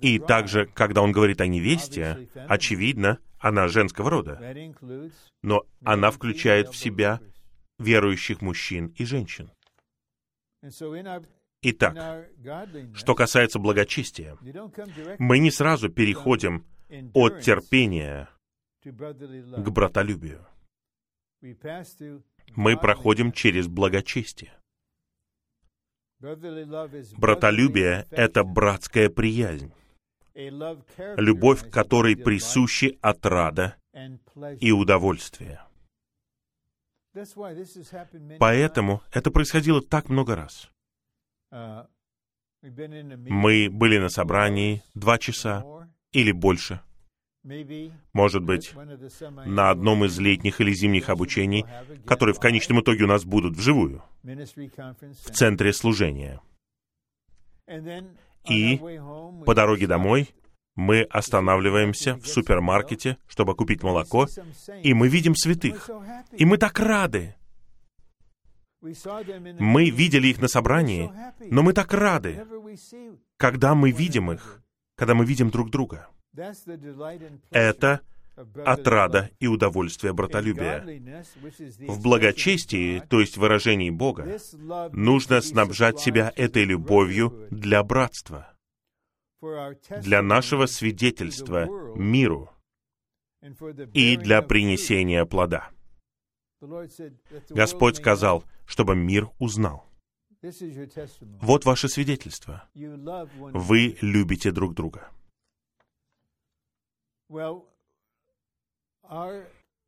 [0.01, 4.39] и также, когда он говорит о невесте, очевидно, она женского рода.
[5.43, 7.21] Но она включает в себя
[7.79, 9.51] верующих мужчин и женщин.
[11.62, 12.29] Итак,
[12.95, 14.37] что касается благочестия,
[15.19, 16.66] мы не сразу переходим
[17.14, 18.29] от терпения
[18.83, 20.47] к братолюбию.
[22.57, 24.53] Мы проходим через благочестие.
[27.17, 29.73] Братолюбие— это братская приязнь,
[30.35, 33.77] любовь, которой присущи отрада
[34.61, 35.61] и удовольствие.
[38.39, 40.71] Поэтому это происходило так много раз.
[42.63, 45.65] Мы были на собрании два часа
[46.13, 46.81] или больше.
[48.12, 48.74] Может быть,
[49.47, 51.64] на одном из летних или зимних обучений,
[52.07, 56.41] которые в конечном итоге у нас будут вживую, в центре служения.
[58.49, 58.78] И
[59.47, 60.28] по дороге домой
[60.74, 64.26] мы останавливаемся в супермаркете, чтобы купить молоко,
[64.82, 65.91] и мы видим святых.
[66.36, 67.34] И мы так рады.
[68.80, 71.11] Мы видели их на собрании,
[71.51, 72.47] но мы так рады,
[73.36, 74.62] когда мы видим их,
[74.95, 76.09] когда мы видим друг друга.
[77.51, 78.01] Это
[78.64, 80.84] отрада и удовольствие братолюбия.
[81.89, 84.39] В благочестии, то есть выражении Бога,
[84.93, 88.55] нужно снабжать себя этой любовью для братства,
[90.01, 91.66] для нашего свидетельства
[91.97, 92.51] миру
[93.93, 95.70] и для принесения плода.
[97.51, 99.86] Господь сказал, чтобы мир узнал.
[101.41, 102.68] Вот ваше свидетельство.
[102.74, 105.11] Вы любите друг друга.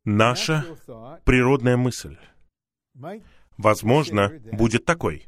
[0.03, 0.65] Наша
[1.25, 2.17] природная мысль,
[3.57, 5.27] возможно, будет такой.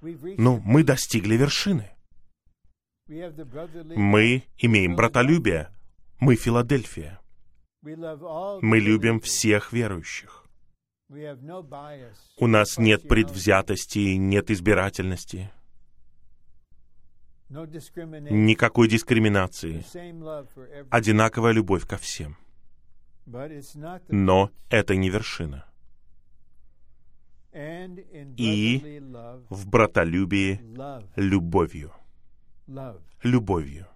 [0.00, 1.90] Ну, мы достигли вершины.
[3.06, 5.70] Мы имеем братолюбие.
[6.20, 7.20] Мы Филадельфия.
[7.82, 10.44] Мы любим всех верующих.
[12.38, 15.50] У нас нет предвзятости, нет избирательности
[17.54, 19.84] никакой дискриминации,
[20.90, 22.36] одинаковая любовь ко всем.
[24.08, 25.64] Но это не вершина.
[27.52, 29.00] И
[29.48, 30.60] в братолюбии
[31.16, 31.92] любовью.
[33.22, 33.86] Любовью.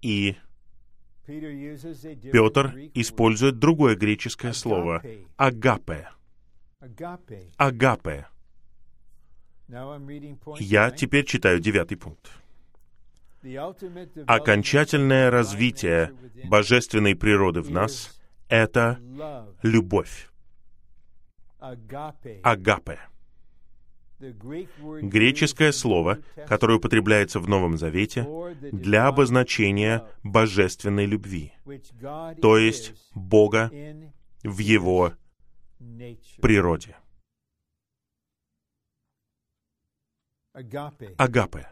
[0.00, 0.36] И
[1.26, 5.02] Петр использует другое греческое слово—
[5.36, 6.08] агапе.
[7.58, 8.26] Агапе.
[9.68, 12.30] Я теперь читаю девятый пункт.
[14.26, 16.12] Окончательное развитие
[16.44, 18.98] божественной природы в нас— это
[19.62, 20.30] любовь.
[21.58, 23.00] Агапе.
[24.18, 28.26] Греческое слово, которое употребляется в Новом Завете
[28.72, 31.52] для обозначения божественной любви,
[32.40, 33.70] то есть Бога
[34.42, 35.12] в Его
[36.40, 36.96] природе.
[41.18, 41.68] Агапе.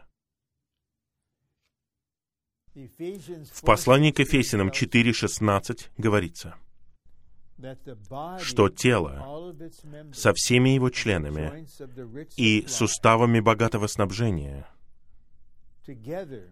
[2.73, 6.55] В послании к Ефесиным 4.16 говорится,
[8.39, 9.53] что тело
[10.13, 11.67] со всеми его членами
[12.37, 14.69] и суставами богатого снабжения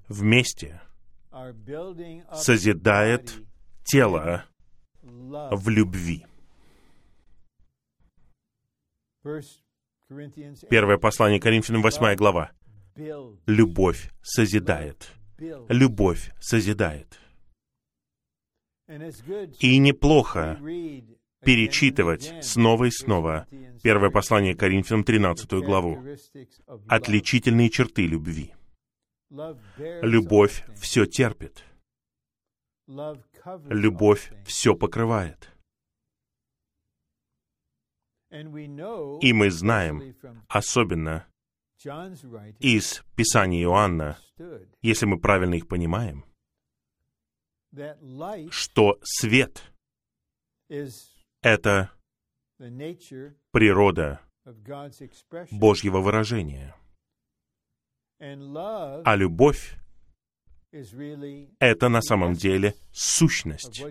[0.10, 0.82] вместе
[2.34, 3.34] созидает
[3.86, 4.46] тело
[5.02, 6.26] в любви.
[10.70, 12.52] Первое послание Коринфянам, 8 глава.
[13.48, 15.12] Любовь созидает.
[15.68, 17.20] Любовь созидает.
[19.60, 20.60] И неплохо
[21.44, 23.48] перечитывать снова и снова
[23.82, 26.04] первое послание Коринфянам, 13 главу.
[26.88, 28.54] Отличительные черты любви.
[30.02, 31.64] Любовь все терпит.
[33.68, 35.55] Любовь все покрывает.
[39.22, 40.16] И мы знаем,
[40.50, 41.26] особенно
[42.60, 44.18] из Писания Иоанна,
[44.82, 46.26] если мы правильно их понимаем,
[48.50, 49.72] что свет—
[51.42, 51.92] это
[53.52, 54.22] природа
[55.52, 56.76] Божьего выражения.
[58.20, 59.78] А любовь—
[61.60, 63.84] это на самом деле сущность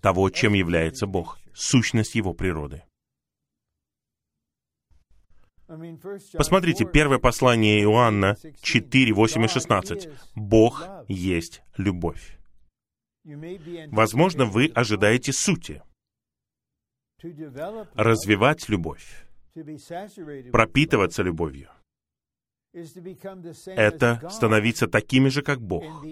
[0.00, 2.84] того, чем является Бог, сущность Его природы.
[6.36, 10.08] Посмотрите, первое послание Иоанна 4, 8 и 16.
[10.34, 12.38] Бог есть любовь.
[13.24, 15.82] Возможно, вы ожидаете сути.
[17.94, 19.26] Развивать любовь,
[20.52, 21.68] пропитываться любовью—
[22.72, 26.04] это становиться такими же, как Бог,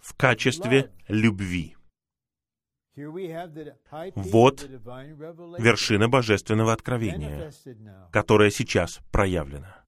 [0.00, 1.76] в качестве любви.
[2.96, 4.68] Вот
[5.58, 7.52] вершина божественного откровения,
[8.12, 9.84] которая сейчас проявлена.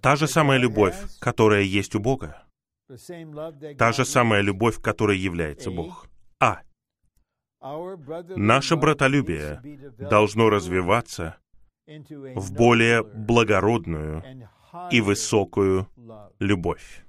[0.00, 2.46] Та же самая любовь, которая есть у Бога,
[3.78, 6.06] та же самая любовь, которой является Бог.
[6.40, 6.62] А.
[8.36, 9.60] Наше братолюбие
[9.98, 11.36] должно развиваться
[11.86, 14.48] в более благородную
[14.90, 15.88] и высокую
[16.38, 17.04] любовь.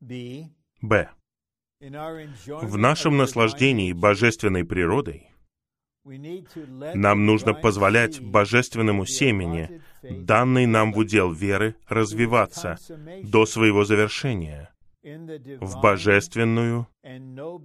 [0.00, 1.10] Б.
[1.78, 5.28] В нашем наслаждении божественной природой
[6.04, 12.78] нам нужно позволять божественному семени, данной нам в удел веры, развиваться
[13.24, 14.72] до своего завершения
[15.02, 16.88] в божественную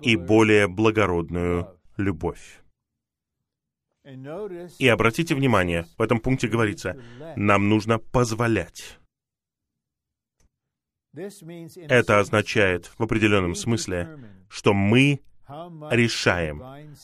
[0.01, 2.61] и более благородную любовь.
[4.79, 6.99] И обратите внимание, в этом пункте говорится,
[7.37, 8.99] нам нужно позволять.
[11.13, 16.63] Это означает в определенном смысле, что мы решаем,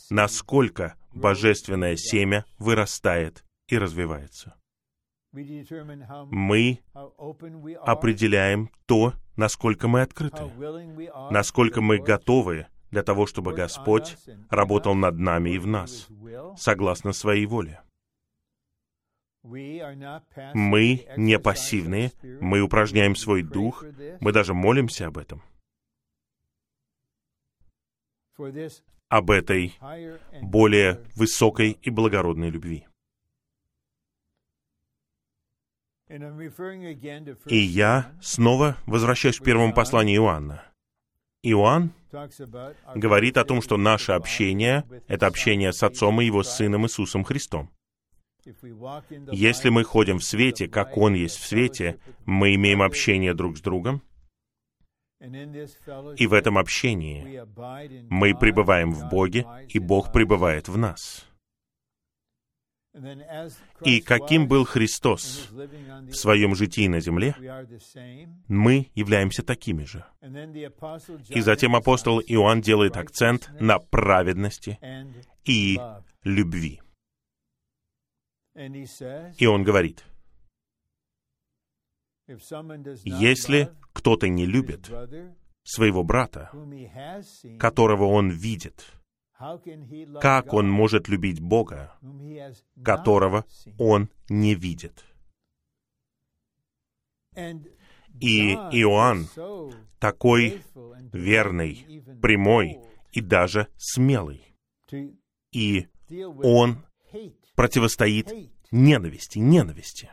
[0.10, 4.55] насколько божественное семя вырастает и развивается.
[5.34, 6.80] Мы
[7.84, 10.43] определяем то, насколько мы открыты,
[11.30, 14.16] насколько мы готовы для того, чтобы Господь
[14.49, 16.08] работал над нами и в нас,
[16.58, 17.82] согласно своей воле.
[20.54, 23.84] Мы не пассивные, мы упражняем свой дух,
[24.20, 25.41] мы даже молимся об этом.
[29.10, 29.74] Об этой
[30.41, 32.86] более высокой и благородной любви.
[36.10, 40.64] И я снова возвращаюсь к первому посланию Иоанна.
[41.43, 41.93] Иоанн
[42.95, 47.70] говорит о том, что наше общение— это общение с Отцом и Его Сыном Иисусом Христом.
[49.32, 53.62] Если мы ходим в свете, как Он есть в свете, мы имеем общение друг с
[53.62, 54.02] другом,
[55.20, 57.41] и в этом общении
[58.10, 61.26] мы пребываем в Боге, и Бог пребывает в нас.
[63.84, 67.36] И каким был Христос в своем житии на земле,
[68.48, 70.04] мы являемся такими же.
[71.30, 74.80] И затем апостол Иоанн делает акцент на праведности
[75.45, 75.80] и
[76.24, 76.82] любви.
[78.58, 80.03] И он говорит,
[83.03, 84.89] если кто-то не любит
[85.64, 86.51] своего брата,
[87.60, 88.91] которого он видит,
[90.20, 91.93] как он может любить Бога,
[92.84, 93.45] которого
[93.78, 95.05] он не видит?
[98.20, 99.28] И Иоанн
[99.99, 100.64] такой
[101.14, 102.82] верный, прямой
[103.12, 104.41] и даже смелый.
[105.51, 105.88] И
[106.41, 106.84] он
[107.58, 108.32] противостоит
[108.72, 110.12] ненависти, ненависти.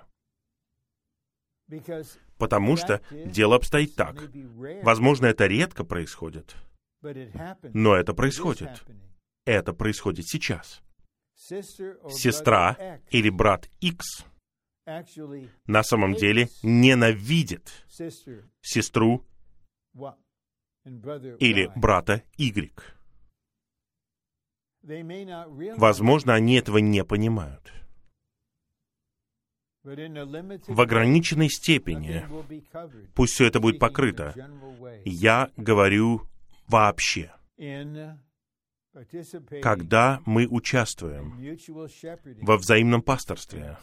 [2.38, 4.16] Потому что дело обстоит так.
[4.82, 6.56] Возможно, это редко происходит,
[7.02, 8.82] но это происходит.
[9.44, 10.82] Это происходит сейчас.
[11.34, 14.24] Сестра или брат X
[15.66, 17.84] на самом деле ненавидит
[18.62, 19.22] сестру
[21.38, 22.72] или брата Y.
[25.76, 27.72] Возможно, они этого не понимают.
[29.82, 32.24] В ограниченной степени,
[33.14, 34.34] пусть все это будет покрыто,
[35.04, 36.22] я говорю
[36.66, 37.32] вообще.
[39.60, 41.58] Когда мы участвуем
[42.40, 43.76] во взаимном пасторстве,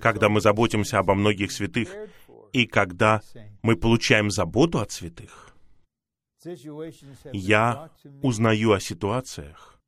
[0.00, 1.88] когда мы заботимся обо многих святых,
[2.52, 3.22] и когда
[3.62, 5.54] мы получаем заботу от святых,
[7.32, 7.90] я
[8.22, 9.79] узнаю о ситуациях,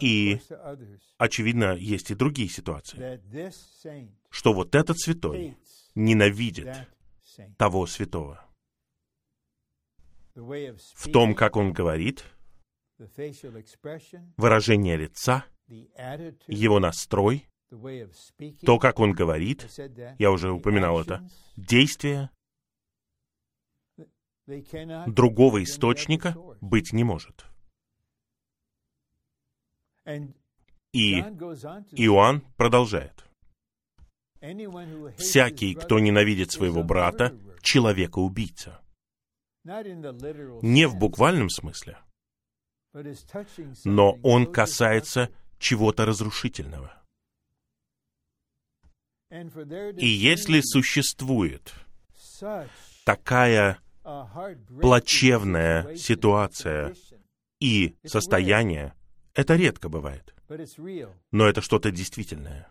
[0.00, 0.40] и,
[1.18, 3.20] очевидно, есть и другие ситуации,
[4.30, 5.56] что вот этот святой
[5.94, 6.88] ненавидит
[7.56, 8.44] того святого.
[10.34, 12.24] В том, как он говорит,
[14.36, 17.48] выражение лица, его настрой,
[18.64, 19.66] то, как он говорит,
[20.18, 22.30] я уже упоминал это, действия,
[25.06, 27.44] другого источника быть не может.
[30.92, 33.24] И Иоанн продолжает.
[35.18, 38.80] Всякий, кто ненавидит своего брата, человека-убийца.
[39.64, 41.98] Не в буквальном смысле,
[43.84, 46.94] но он касается чего-то разрушительного.
[49.30, 51.74] И если существует
[53.04, 53.78] такая
[54.80, 56.94] плачевная ситуация
[57.60, 58.94] и состояние,
[59.38, 60.34] это редко бывает.
[61.30, 62.68] Но это что-то действительное.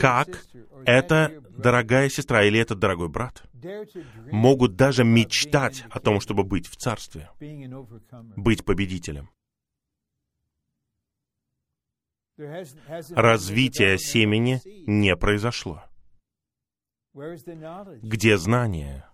[0.00, 0.44] Как
[0.84, 3.44] эта дорогая сестра или этот дорогой брат
[4.32, 7.30] могут даже мечтать о том, чтобы быть в царстве,
[8.36, 9.30] быть победителем?
[12.36, 14.60] Развитие семени
[14.90, 15.84] не произошло.
[17.14, 19.08] Где знание?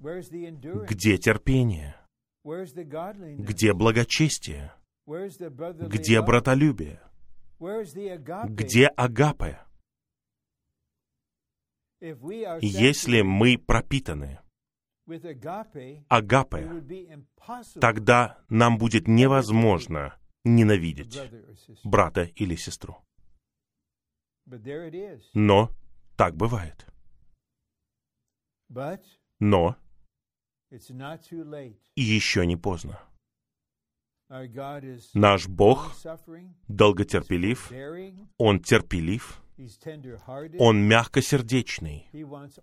[0.00, 2.01] Где терпение?
[2.44, 4.72] Где благочестие?
[5.06, 7.00] Где братолюбие?
[8.48, 9.60] Где агапе?
[12.00, 14.40] Если мы пропитаны
[16.08, 16.68] агапе,
[17.80, 21.20] тогда нам будет невозможно ненавидеть
[21.84, 22.98] брата или сестру.
[25.34, 25.70] Но
[26.16, 26.86] так бывает.
[29.38, 29.76] Но
[31.96, 33.00] еще не поздно.
[35.14, 35.92] Наш Бог
[36.68, 37.70] долготерпелив,
[38.38, 39.42] Он терпелив,
[40.58, 42.08] Он мягкосердечный.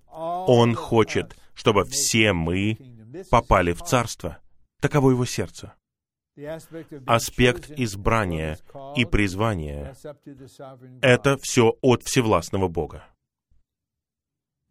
[0.09, 2.77] Он хочет, чтобы все мы
[3.29, 4.39] попали в Царство.
[4.81, 5.75] Таково Его сердце.
[7.05, 8.57] Аспект избрания
[8.95, 9.95] и призвания—
[11.01, 13.03] это все от всевластного Бога.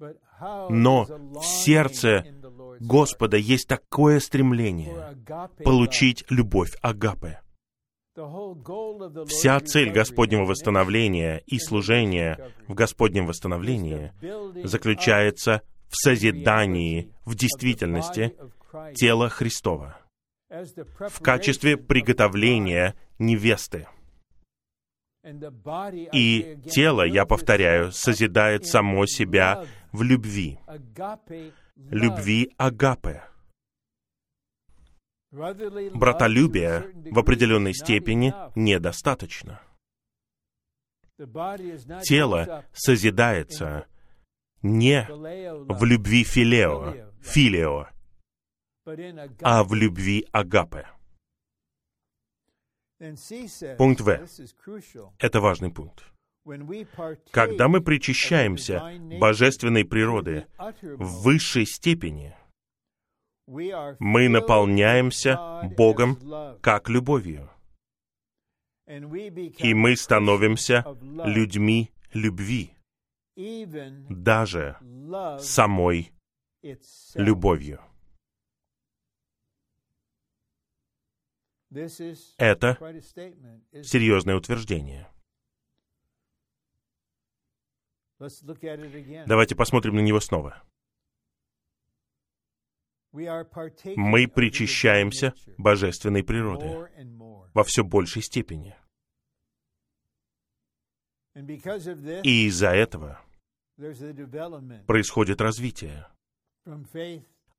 [0.01, 2.25] Но в сердце
[2.81, 5.17] Господа есть такое стремление
[5.65, 7.39] получить любовь Агапы.
[9.27, 14.13] Вся цель Господнего восстановления и служения в Господнем восстановлении
[14.67, 18.35] заключается в созидании, в действительности
[18.95, 19.99] тела Христова
[20.49, 23.87] в качестве приготовления невесты.
[26.13, 30.59] И тело, я повторяю, созидает само себя в любви.
[31.79, 33.23] Любви агапе.
[35.31, 39.61] Братолюбия в определенной степени недостаточно.
[42.03, 43.87] Тело созидается
[44.63, 47.87] не в любви филео, филио,
[49.43, 50.89] а в любви агапе.
[53.79, 54.27] Пункт В.
[55.21, 56.18] Это важный пункт.
[57.31, 58.83] Когда мы причащаемся
[59.21, 60.47] божественной природы
[60.83, 62.35] в высшей степени,
[63.47, 65.39] мы наполняемся
[65.77, 66.19] Богом
[66.61, 67.51] как любовью.
[68.87, 72.73] И мы становимся людьми любви,
[74.09, 74.79] даже
[75.41, 76.13] самой
[77.15, 77.81] любовью.
[82.39, 82.79] Это
[83.83, 85.09] серьезное утверждение.
[89.27, 90.63] Давайте посмотрим на него снова.
[93.13, 96.89] Мы причащаемся божественной природы
[97.55, 98.77] во все большей степени.
[101.35, 103.21] И из-за этого
[104.87, 106.07] происходит развитие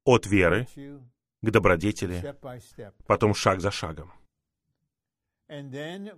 [0.03, 0.67] от веры
[1.41, 2.35] к добродетели,
[3.07, 4.11] потом шаг за шагом.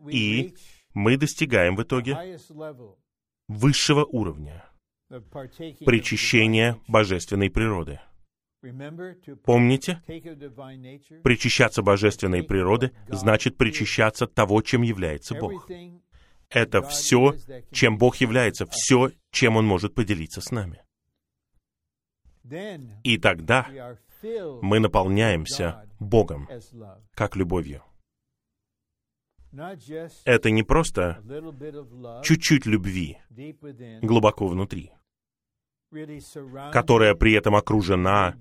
[0.10, 0.56] И
[0.94, 2.38] мы достигаем в итоге
[3.52, 4.66] высшего уровня
[5.86, 8.00] причащения божественной природы.
[9.44, 10.02] Помните,
[11.24, 15.68] причащаться божественной природы значит причащаться того, чем является Бог.
[16.50, 17.36] Это все,
[17.72, 20.84] чем Бог является, все, чем Он может поделиться с нами.
[23.04, 23.98] И тогда
[24.62, 26.48] мы наполняемся Богом,
[27.16, 27.84] как любовью.
[30.26, 31.22] Это не просто
[32.24, 33.18] чуть-чуть любви
[34.02, 34.92] глубоко внутри,
[36.72, 38.36] которая при этом окружена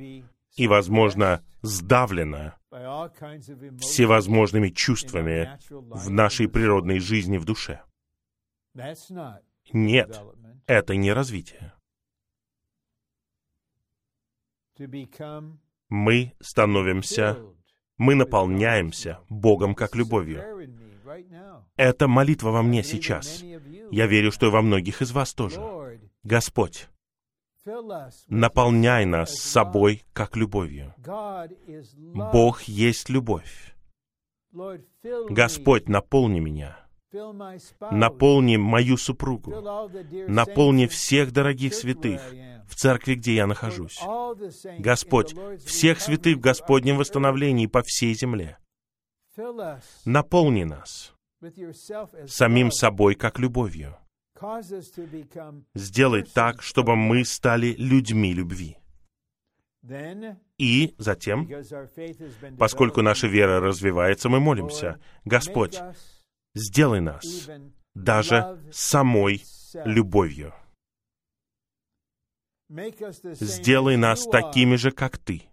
[0.56, 2.56] и, возможно, сдавлена
[3.80, 7.82] всевозможными чувствами в нашей природной жизни в душе.
[9.72, 10.20] Нет,
[10.66, 11.74] это не развитие
[15.90, 17.36] мы становимся,
[17.98, 20.42] мы наполняемся Богом как любовью.
[21.76, 23.42] Это молитва во мне сейчас.
[23.90, 25.60] Я верю, что и во многих из вас тоже.
[26.22, 26.88] Господь,
[28.28, 30.94] наполняй нас собой как любовью.
[32.32, 33.74] Бог есть любовь.
[35.30, 36.76] Господь, наполни меня.
[37.90, 39.52] Наполни мою супругу.
[40.28, 42.22] Наполни всех дорогих святых
[42.68, 44.00] в церкви, где я нахожусь.
[44.78, 45.34] Господь,
[45.64, 48.58] всех святых в Господнем восстановлении по всей земле.
[50.04, 51.14] Наполни нас
[52.26, 53.96] самим собой как любовью.
[55.74, 58.76] Сделай так, чтобы мы стали людьми любви.
[60.58, 61.48] И затем,
[62.58, 65.80] поскольку наша вера развивается, мы молимся, Господь,
[66.54, 67.48] сделай нас
[67.94, 69.42] даже самой
[69.84, 70.54] любовью.
[72.68, 75.49] Сделай нас такими же, как Ты.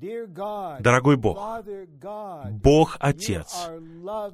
[0.00, 1.38] Дорогой Бог,
[2.50, 3.68] Бог Отец,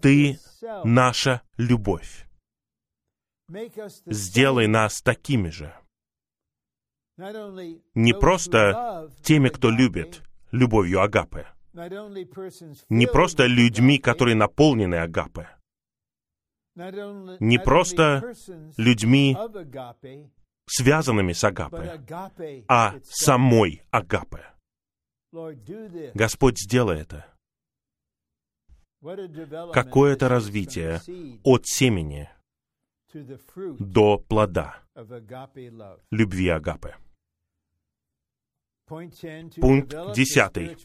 [0.01, 0.39] Ты
[0.85, 2.27] наша любовь.
[4.07, 5.75] Сделай нас такими же.
[7.19, 11.47] Не просто теми, кто любит любовью Агапы.
[12.89, 15.49] Не просто людьми, которые наполнены Агапы.
[16.77, 18.35] Не просто
[18.77, 19.37] людьми,
[20.67, 22.01] связанными с Агапы,
[22.69, 24.45] а самой Агапы.
[26.15, 27.27] Господь, сделай это.
[29.73, 31.01] Какое это развитие
[31.45, 32.29] от семени
[33.79, 34.83] до плода
[36.11, 36.95] любви Агапы.
[38.87, 40.77] Пункт десятый.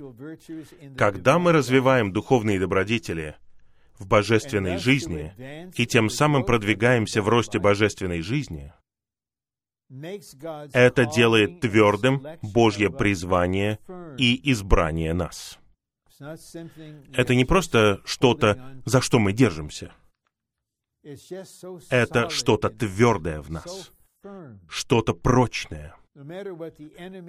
[0.98, 3.36] Когда мы развиваем духовные добродетели
[4.00, 8.74] в божественной жизни и тем самым продвигаемся в росте божественной жизни,
[10.74, 13.80] это делает твердым Божье призвание
[14.18, 15.60] и избрание нас.
[16.20, 19.94] Это не просто что-то, за что мы держимся.
[21.90, 23.92] Это что-то твердое в нас,
[24.70, 25.96] что-то прочное.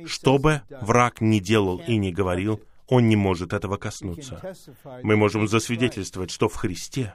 [0.06, 4.54] Что бы враг ни делал и не говорил, он не может этого коснуться.
[5.02, 7.14] Мы можем засвидетельствовать, что в Христе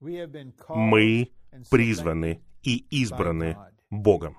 [0.00, 1.30] мы
[1.70, 3.56] призваны и избраны
[3.90, 4.36] Богом.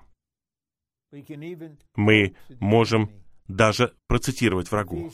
[1.96, 3.10] Мы можем
[3.48, 5.10] даже процитировать врагу.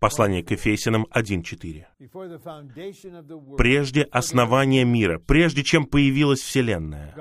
[0.00, 3.56] Послание к Ефесянам 1.4.
[3.56, 7.14] Прежде основания мира, прежде чем появилась Вселенная,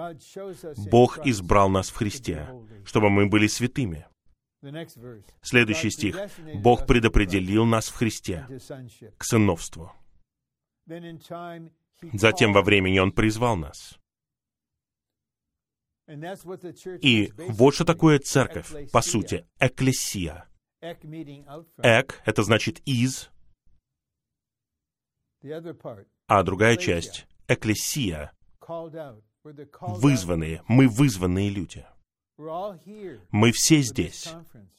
[0.90, 2.50] Бог избрал нас в Христе,
[2.86, 4.06] чтобы мы были святыми.
[5.42, 6.18] Следующий стих.
[6.56, 8.48] Бог предопределил нас в Христе
[9.18, 9.92] к сыновству.
[12.14, 13.98] Затем во времени Он призвал нас.
[16.08, 20.48] И вот что такое церковь, по сути, экклесия.
[20.82, 23.30] Эк— это значит «из»,
[26.28, 28.32] а другая часть— экклесия,
[29.82, 31.86] вызванные, мы вызванные люди.
[32.38, 34.34] Мы все здесь,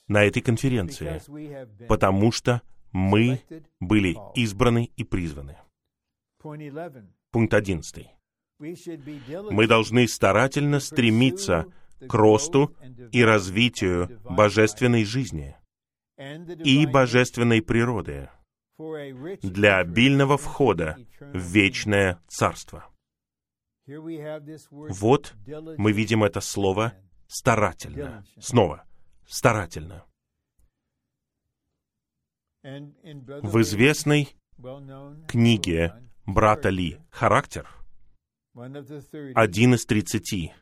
[0.07, 1.21] на этой конференции,
[1.87, 2.63] потому что
[2.93, 3.43] мы
[3.81, 5.59] были избраны и призваны.
[7.31, 8.18] Пункт одиннадцатый.
[8.59, 11.67] Мы должны старательно стремиться
[12.01, 12.75] к росту
[13.13, 15.57] и развитию божественной жизни
[16.17, 18.31] и божественной природы
[19.43, 22.89] для обильного входа в вечное царство.
[23.87, 26.95] Вот мы видим это слово
[27.27, 28.25] «старательно».
[28.39, 28.85] Снова,
[29.27, 30.05] старательно.
[32.63, 34.37] В известной
[35.29, 35.95] книге
[36.27, 37.78] брата Ли «Характер»
[38.59, 40.53] один из тридцати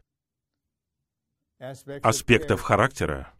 [2.02, 3.32] аспектов характера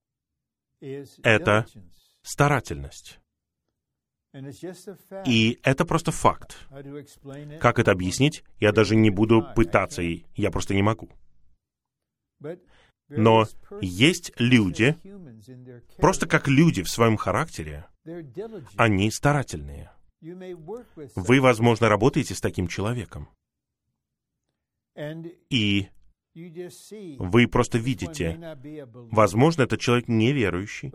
[1.22, 1.66] —это
[2.22, 3.20] старательность.
[5.26, 6.58] И это просто факт.
[7.60, 11.08] Как это объяснить, я даже не буду пытаться, я просто не могу.
[13.08, 13.44] Но
[13.80, 14.98] есть люди,
[15.98, 17.86] просто как люди в своем характере,
[18.76, 19.92] они старательные.
[20.20, 23.28] Вы, возможно, работаете с таким человеком.
[25.50, 25.88] И
[27.18, 28.56] вы просто видите,
[29.12, 30.92] возможно, этот человек неверующий,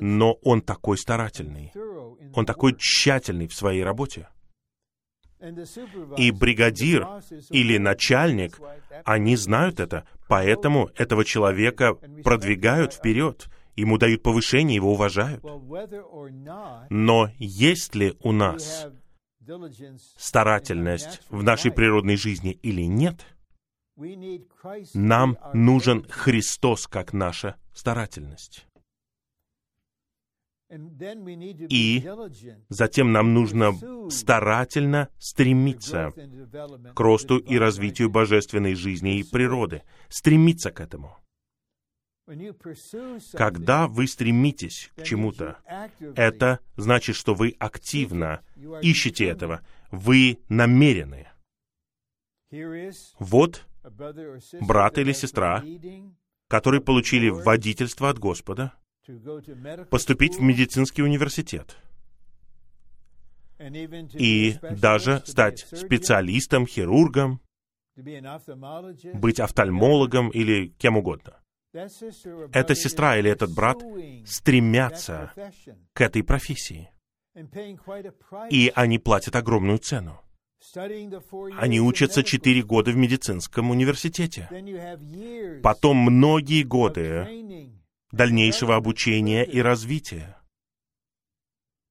[0.00, 1.72] но он такой старательный,
[2.34, 4.28] он такой тщательный в своей работе.
[6.16, 7.06] И бригадир
[7.50, 8.58] или начальник,
[9.04, 15.42] они знают это, поэтому этого человека продвигают вперед, ему дают повышение, его уважают.
[16.90, 18.88] Но есть ли у нас
[20.16, 23.24] старательность в нашей природной жизни или нет,
[24.94, 28.66] нам нужен Христос как наша старательность.
[31.68, 32.08] И
[32.68, 33.72] затем нам нужно
[34.10, 36.12] старательно стремиться
[36.94, 41.16] к росту и развитию божественной жизни и природы, стремиться к этому.
[43.32, 45.58] Когда вы стремитесь к чему-то,
[46.16, 48.42] это значит, что вы активно
[48.80, 49.60] ищете этого,
[49.90, 51.28] вы намерены.
[53.18, 53.66] Вот
[54.60, 55.62] брат или сестра,
[56.48, 58.72] которые получили водительство от Господа,
[59.90, 61.76] поступить в медицинский университет
[64.14, 67.40] и даже стать специалистом, хирургом,
[67.96, 71.43] быть офтальмологом или кем угодно.
[71.74, 73.82] Эта сестра или этот брат
[74.26, 75.32] стремятся
[75.92, 76.90] к этой профессии.
[78.50, 80.20] И они платят огромную цену.
[81.58, 84.48] Они учатся четыре года в медицинском университете.
[85.62, 87.72] Потом многие годы
[88.12, 90.38] дальнейшего обучения и развития.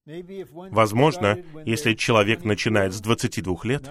[0.05, 3.83] Возможно, если человек начинает с 22 лет,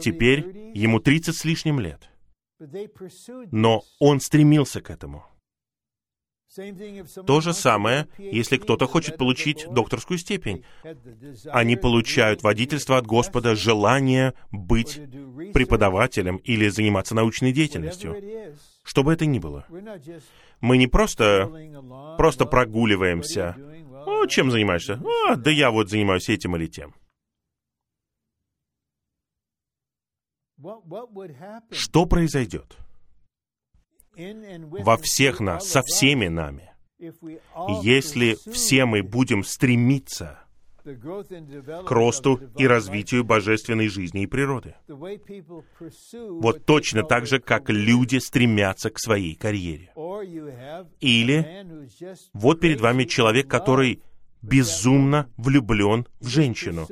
[0.00, 2.10] теперь ему 30 с лишним лет.
[3.50, 5.24] Но он стремился к этому.
[7.26, 10.64] То же самое, если кто-то хочет получить докторскую степень.
[11.46, 15.00] Они получают водительство от Господа, желание быть
[15.52, 18.16] преподавателем или заниматься научной деятельностью.
[18.84, 19.66] Что бы это ни было.
[20.60, 21.50] Мы не просто,
[22.18, 23.56] просто прогуливаемся.
[24.06, 25.02] О, чем занимаешься?
[25.02, 26.94] О, да я вот занимаюсь этим или тем.
[31.70, 32.76] Что произойдет?
[34.16, 36.70] Во всех нас, со всеми нами,
[37.82, 40.40] если все мы будем стремиться
[40.84, 44.74] к росту и развитию божественной жизни и природы.
[44.88, 49.92] Вот точно так же, как люди стремятся к своей карьере.
[51.00, 51.66] Или
[52.34, 54.02] вот перед вами человек, который
[54.42, 56.86] безумно влюблен в женщину.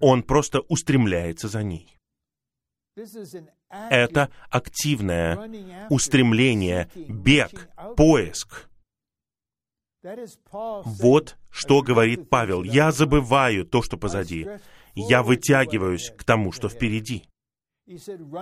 [0.00, 1.95] Он просто устремляется за ней.
[3.68, 8.68] Это активное устремление, бег, поиск.
[10.84, 12.62] Вот что говорит Павел.
[12.62, 14.46] Я забываю то, что позади.
[14.94, 17.24] Я вытягиваюсь к тому, что впереди.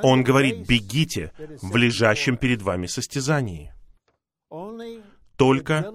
[0.03, 1.33] Он говорит, бегите
[1.63, 3.73] в лежащем перед вами состязании.
[5.37, 5.93] Только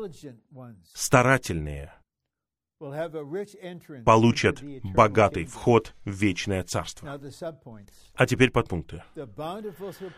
[0.94, 1.94] старательные
[4.06, 7.20] получат богатый вход в вечное царство.
[8.16, 9.04] А теперь подпункты.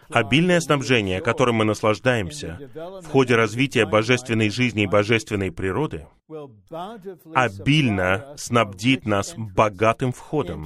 [0.10, 2.60] Обильное снабжение, которым мы наслаждаемся
[3.02, 6.08] в ходе развития божественной жизни и божественной природы,
[7.34, 10.66] обильно снабдит нас богатым входом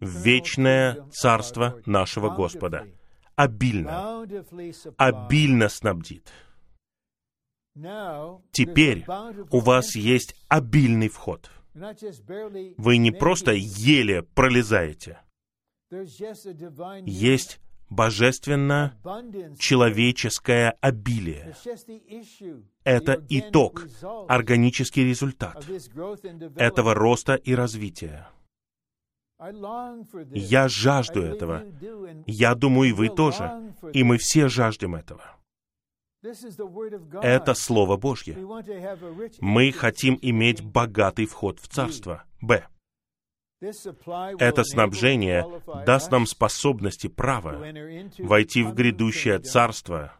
[0.00, 2.86] в вечное царство нашего Господа.
[3.36, 4.26] Обильно.
[4.96, 6.28] Обильно снабдит.
[8.52, 9.04] Теперь
[9.50, 11.50] у вас есть обильный вход.
[11.74, 15.20] Вы не просто еле пролезаете.
[17.04, 18.94] Есть божественно
[19.58, 21.54] человеческое обилие.
[22.84, 23.86] Это итог,
[24.28, 25.64] органический результат
[26.56, 28.28] этого роста и развития.
[30.34, 31.64] Я жажду этого.
[32.26, 33.72] Я думаю, и вы тоже.
[33.92, 35.37] И мы все жаждем этого.
[36.22, 38.36] Это Слово Божье.
[39.40, 42.24] Мы хотим иметь богатый вход в Царство.
[42.40, 42.66] Б.
[43.60, 45.44] Это снабжение
[45.84, 47.64] даст нам способности права
[48.18, 50.12] войти в грядущее Царство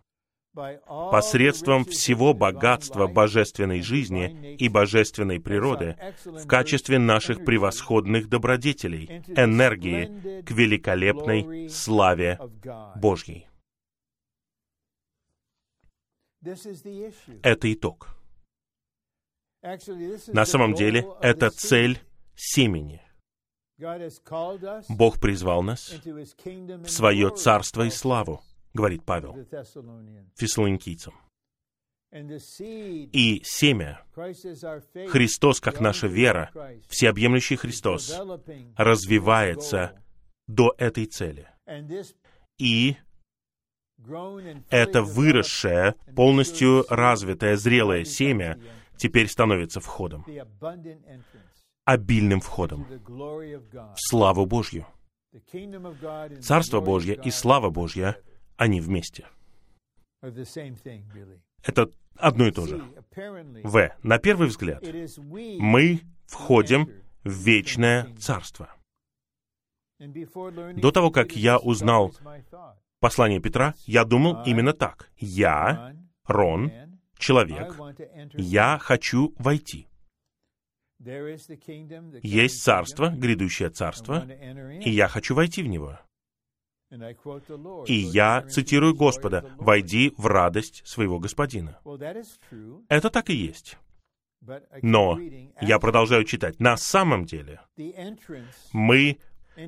[1.11, 10.51] посредством всего богатства божественной жизни и божественной природы в качестве наших превосходных добродетелей, энергии к
[10.51, 12.40] великолепной славе
[12.97, 13.47] Божьей.
[16.43, 18.09] Это итог.
[19.62, 22.01] На самом деле, это цель
[22.35, 23.02] семени.
[24.89, 28.43] Бог призвал нас в свое царство и славу,
[28.74, 29.36] говорит Павел
[30.35, 31.15] фессалоникийцам.
[32.10, 36.51] И семя, Христос как наша вера,
[36.89, 38.19] всеобъемлющий Христос,
[38.77, 40.02] развивается
[40.47, 41.48] до этой цели.
[42.59, 42.97] И
[44.70, 48.59] это выросшее, полностью развитое, зрелое семя
[48.97, 50.25] теперь становится входом,
[51.85, 54.87] обильным входом в славу Божью.
[56.41, 58.16] Царство Божье и слава Божья,
[58.57, 59.27] они вместе.
[61.62, 62.83] Это одно и то же.
[63.62, 63.97] В.
[64.03, 64.83] На первый взгляд,
[65.59, 66.91] мы входим
[67.25, 68.75] в вечное царство.
[69.99, 72.15] До того, как я узнал
[73.01, 75.11] послание Петра, я думал именно так.
[75.16, 75.95] Я,
[76.25, 76.73] Рон,
[77.19, 77.75] человек,
[78.35, 79.87] я хочу войти.
[82.23, 85.99] Есть царство, грядущее царство, и я хочу войти в него.
[87.87, 91.79] И я цитирую Господа, «Войди в радость своего Господина».
[92.89, 93.79] Это так и есть.
[94.83, 95.19] Но
[95.61, 96.59] я продолжаю читать.
[96.61, 97.61] На самом деле
[98.73, 99.19] мы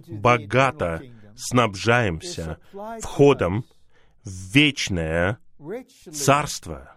[0.09, 1.02] богато
[1.36, 2.59] снабжаемся
[3.01, 3.65] входом
[4.24, 5.39] в вечное
[6.12, 6.97] царство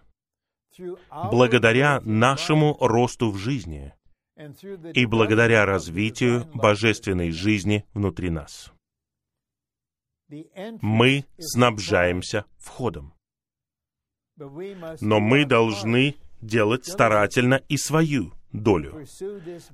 [1.30, 3.94] благодаря нашему росту в жизни
[4.94, 8.72] и благодаря развитию божественной жизни внутри нас.
[10.80, 13.14] Мы снабжаемся входом.
[14.36, 19.06] Но мы должны делать старательно и свою долю.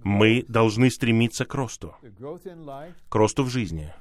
[0.05, 1.97] Мы должны стремиться к росту,
[3.09, 3.95] к росту в жизни,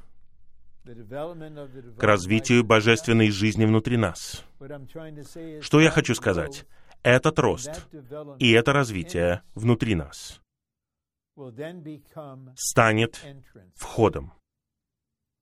[1.98, 4.44] к развитию божественной жизни внутри нас.
[5.62, 6.66] Что я хочу сказать?
[7.04, 7.88] Этот рост
[8.40, 10.42] и это развитие внутри нас
[12.56, 13.24] станет
[13.76, 14.34] входом.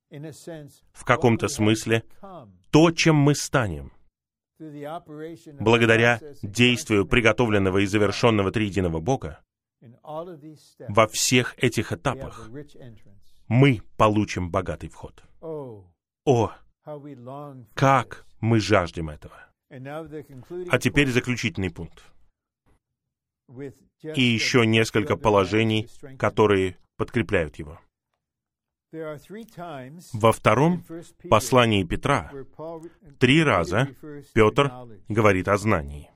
[0.09, 2.03] В каком-то смысле
[2.71, 3.91] то, чем мы станем,
[5.59, 9.41] благодаря действию приготовленного и завершенного триединого Бога,
[10.87, 12.49] во всех этих этапах
[13.47, 15.23] мы получим богатый вход.
[15.41, 16.51] О,
[17.73, 19.47] как мы жаждем этого!
[19.69, 22.03] А теперь заключительный пункт.
[24.03, 25.87] И еще несколько положений,
[26.17, 27.79] которые подкрепляют его.
[30.13, 30.83] Во втором
[31.29, 32.31] послании Петра
[33.19, 33.89] три раза
[34.33, 34.71] Петр
[35.09, 36.09] говорит о знании.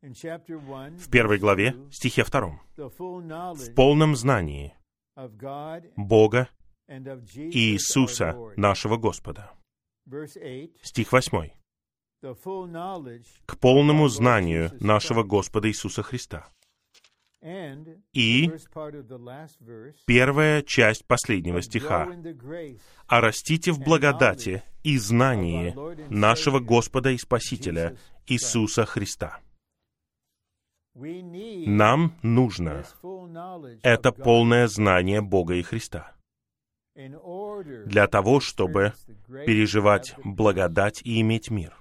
[0.00, 2.60] В первой главе, стихе втором.
[2.76, 4.74] В полном знании
[5.96, 6.48] Бога
[6.88, 9.52] Иисуса, нашего Господа.
[10.82, 11.54] Стих восьмой.
[12.22, 16.48] К полному знанию нашего Господа Иисуса Христа.
[17.40, 18.50] И
[20.06, 22.08] первая часть последнего стиха.
[23.06, 25.74] «А растите в благодати и знании
[26.12, 27.96] нашего Господа и Спасителя
[28.26, 29.40] Иисуса Христа».
[30.94, 32.84] Нам нужно
[33.82, 36.17] это полное знание Бога и Христа
[37.86, 38.92] для того, чтобы
[39.46, 41.76] переживать благодать и иметь мир,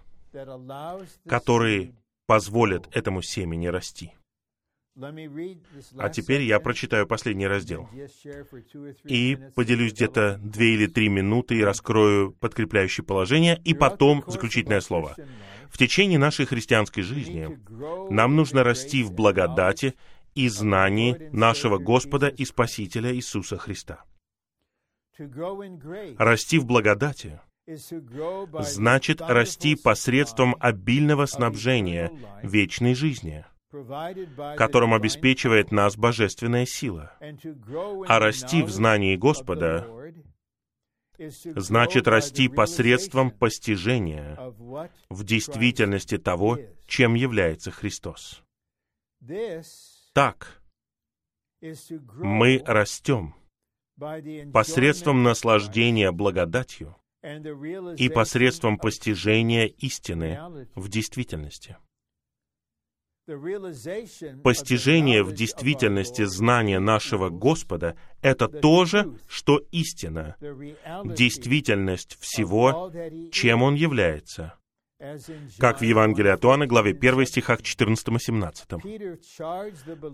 [1.27, 1.95] который
[2.27, 4.13] позволит этому семени расти.
[5.99, 7.87] А теперь я прочитаю последний раздел
[9.03, 15.15] и поделюсь где-то две или три минуты и раскрою подкрепляющее положение, и потом заключительное слово.
[15.69, 17.59] В течение нашей христианской жизни
[18.11, 19.93] нам нужно расти в благодати
[20.33, 24.03] и знании нашего Господа и Спасителя Иисуса Христа.
[26.17, 27.39] Расти в благодати
[28.59, 32.11] значит расти посредством обильного снабжения
[32.43, 33.45] вечной жизни—
[34.57, 37.13] которым обеспечивает нас божественная сила.
[38.07, 39.87] А расти в знании Господа
[41.55, 44.37] значит расти посредством постижения
[45.09, 48.43] в действительности того, чем является Христос.
[50.13, 50.61] Так
[51.59, 53.35] мы растем
[54.53, 56.95] посредством наслаждения благодатью
[57.97, 61.77] и посредством постижения истины в действительности.
[64.41, 72.89] Постижение в действительности знания нашего Господа— это то же, что истина, действительность всего,
[73.33, 74.53] чем Он является.
[75.59, 78.67] Как в Евангелии от Иоанна, главе 1 стихах 14 и 17.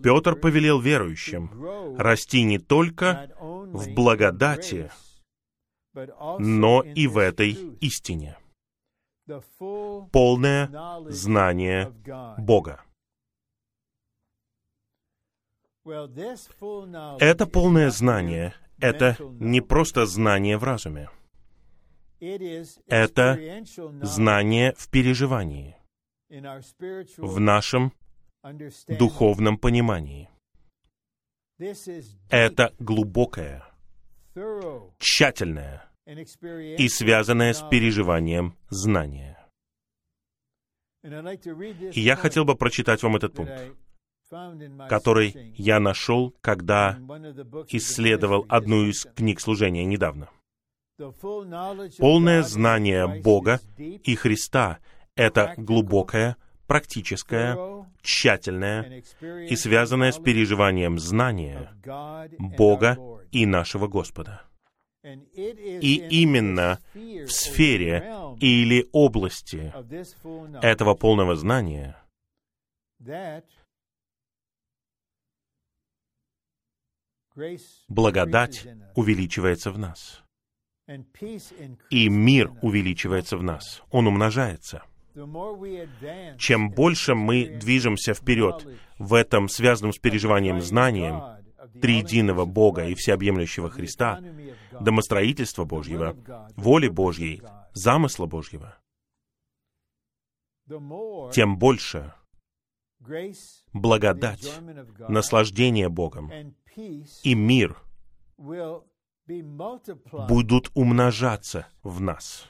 [0.04, 4.92] Петр повелел верующим расти не только в благодати,
[6.40, 8.38] но и в этой истине.
[10.12, 10.70] Полное
[11.08, 11.94] знание
[12.38, 12.84] Бога.
[15.86, 21.10] Это полное знание— это не просто знание в разуме.
[22.88, 23.64] Это
[24.02, 25.76] знание в переживании,
[27.18, 27.94] в нашем
[28.88, 30.30] духовном понимании.
[32.30, 33.64] Это глубокое,
[35.00, 39.38] тщательное и связанное с переживанием знание.
[41.04, 43.76] И я хотел бы прочитать вам этот пункт
[44.90, 46.98] который я нашел, когда
[47.70, 50.30] исследовал одну из книг служения недавно.
[50.98, 54.80] Полное знание Бога и Христа—
[55.16, 56.38] это глубокое,
[56.68, 57.58] практическое,
[58.02, 61.72] тщательное и связанное с переживанием знания
[62.38, 62.98] Бога
[63.32, 64.44] и нашего Господа.
[65.04, 69.74] И именно в сфере или области
[70.62, 71.98] этого полного знания
[77.90, 80.23] благодать увеличивается в нас.
[81.90, 84.84] И мир увеличивается в нас, он умножается.
[86.38, 91.22] Чем больше мы движемся вперед в этом связанном с переживанием знанием
[91.82, 94.20] триединого Бога и всеобъемлющего Христа,
[94.80, 96.16] домостроительства Божьего,
[96.56, 97.42] воли Божьей,
[97.74, 98.78] замысла Божьего,
[101.32, 102.14] тем больше
[103.74, 104.52] благодать,
[105.08, 106.32] наслаждение Богом
[107.24, 107.78] и мир
[109.26, 112.48] будут умножаться в нас.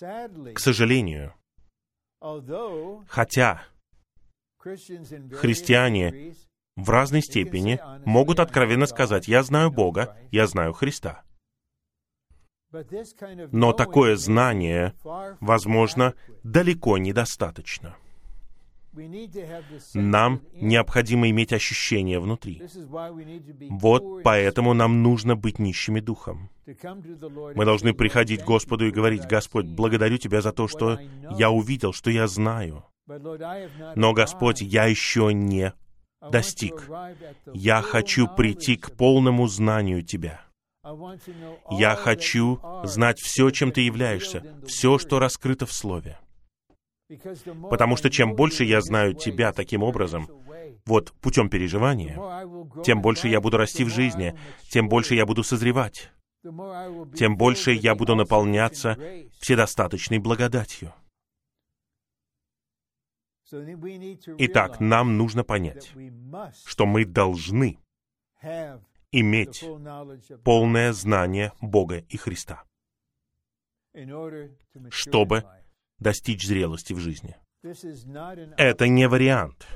[0.00, 1.34] К сожалению,
[3.08, 3.62] хотя
[4.58, 6.34] христиане
[6.76, 11.22] в разной степени могут откровенно сказать, я знаю Бога, я знаю Христа.
[13.52, 14.94] Но такое знание,
[15.40, 17.96] возможно, далеко недостаточно.
[19.94, 22.62] Нам необходимо иметь ощущение внутри.
[23.70, 26.50] Вот поэтому нам нужно быть нищими духом.
[26.66, 30.98] Мы должны приходить к Господу и говорить, «Господь, благодарю Тебя за то, что
[31.36, 32.84] я увидел, что я знаю.
[33.96, 35.74] Но, Господь, я еще не
[36.30, 36.88] достиг.
[37.52, 40.40] Я хочу прийти к полному знанию Тебя.
[41.70, 46.18] Я хочу знать все, чем Ты являешься, все, что раскрыто в Слове.
[47.70, 50.28] Потому что чем больше я знаю Тебя таким образом,
[50.86, 52.18] вот путем переживания,
[52.82, 54.38] тем больше я буду расти в жизни,
[54.70, 56.10] тем больше я буду созревать,
[56.42, 58.98] тем больше я буду наполняться
[59.40, 60.94] вседостаточной благодатью.
[64.38, 65.92] Итак, нам нужно понять,
[66.64, 67.78] что мы должны
[69.12, 69.64] иметь
[70.42, 72.64] полное знание Бога и Христа,
[74.90, 75.44] чтобы
[75.98, 77.36] достичь зрелости в жизни.
[78.56, 79.66] Это не вариант.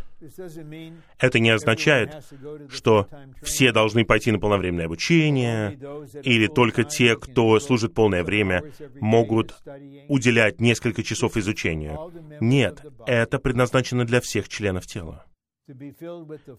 [1.18, 2.24] Это не означает,
[2.68, 3.08] что
[3.42, 5.78] все должны пойти на полновременное обучение,
[6.22, 8.64] или только те, кто служит полное время,
[9.00, 9.56] могут
[10.08, 12.12] уделять несколько часов изучению.
[12.40, 15.24] Нет, это предназначено для всех членов тела.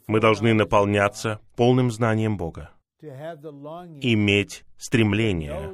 [0.07, 2.71] Мы должны наполняться полным знанием Бога,
[3.01, 5.71] иметь стремление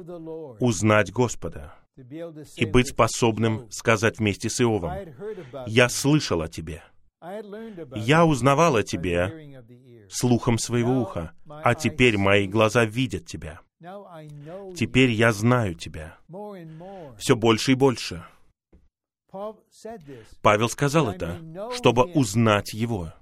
[0.58, 1.74] узнать Господа,
[2.56, 4.92] и быть способным сказать вместе с Иовом,
[5.66, 6.82] «Я слышал о тебе,
[7.94, 9.64] я узнавал о тебе
[10.10, 13.60] слухом своего уха, а теперь мои глаза видят тебя.
[14.74, 16.18] Теперь я знаю тебя.
[17.18, 18.24] Все больше и больше.
[20.42, 21.40] Павел сказал это,
[21.74, 23.12] чтобы узнать его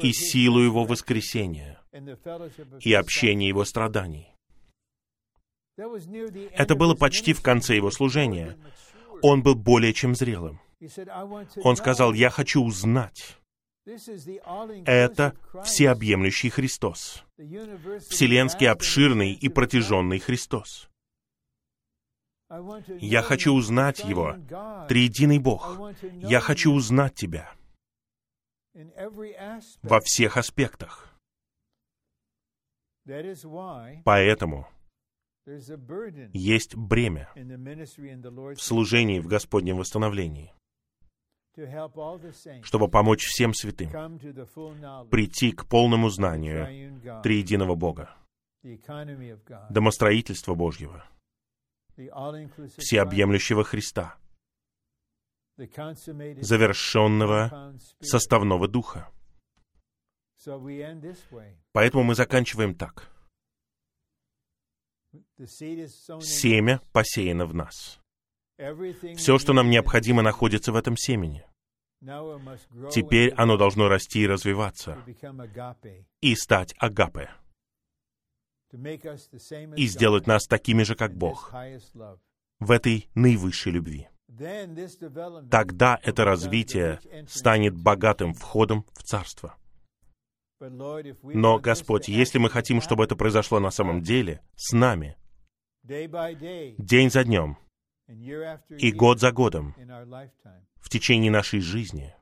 [0.00, 1.80] и силу его воскресения
[2.80, 4.33] и общение его страданий.
[5.76, 8.56] Это было почти в конце его служения.
[9.22, 10.60] Он был более чем зрелым.
[11.62, 13.38] Он сказал, я хочу узнать.
[14.86, 15.34] Это
[15.64, 17.24] всеобъемлющий Христос.
[18.08, 20.88] Вселенский обширный и протяженный Христос.
[23.00, 24.36] Я хочу узнать Его,
[24.88, 25.78] Триединый Бог.
[26.14, 27.52] Я хочу узнать Тебя
[29.82, 31.10] во всех аспектах.
[34.04, 34.68] Поэтому
[35.46, 40.54] есть бремя в служении в Господнем восстановлении,
[42.62, 43.90] чтобы помочь всем святым
[45.10, 48.16] прийти к полному знанию триединого Бога,
[49.70, 51.04] домостроительства Божьего,
[51.94, 54.16] всеобъемлющего Христа,
[55.56, 59.10] завершенного составного духа.
[61.72, 63.10] Поэтому мы заканчиваем так—
[66.20, 68.00] Семя посеяно в нас.
[69.16, 71.44] Все, что нам необходимо, находится в этом семени.
[72.90, 74.98] Теперь оно должно расти и развиваться,
[76.20, 77.30] и стать агапе,
[79.76, 81.52] и сделать нас такими же, как Бог,
[82.60, 84.08] в этой наивысшей любви.
[85.50, 89.56] Тогда это развитие станет богатым входом в Царство.
[90.70, 95.16] Но, Господь, если мы хотим, чтобы это произошло на самом деле, с нами,
[95.82, 97.58] день за днем
[98.06, 99.74] и год за годом,
[100.76, 102.14] в течение нашей жизни,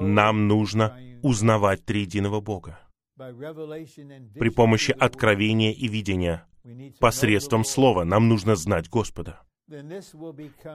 [0.00, 2.78] нам нужно узнавать триединого Бога
[3.16, 6.46] при помощи откровения и видения.
[6.98, 9.42] Посредством Слова нам нужно знать Господа.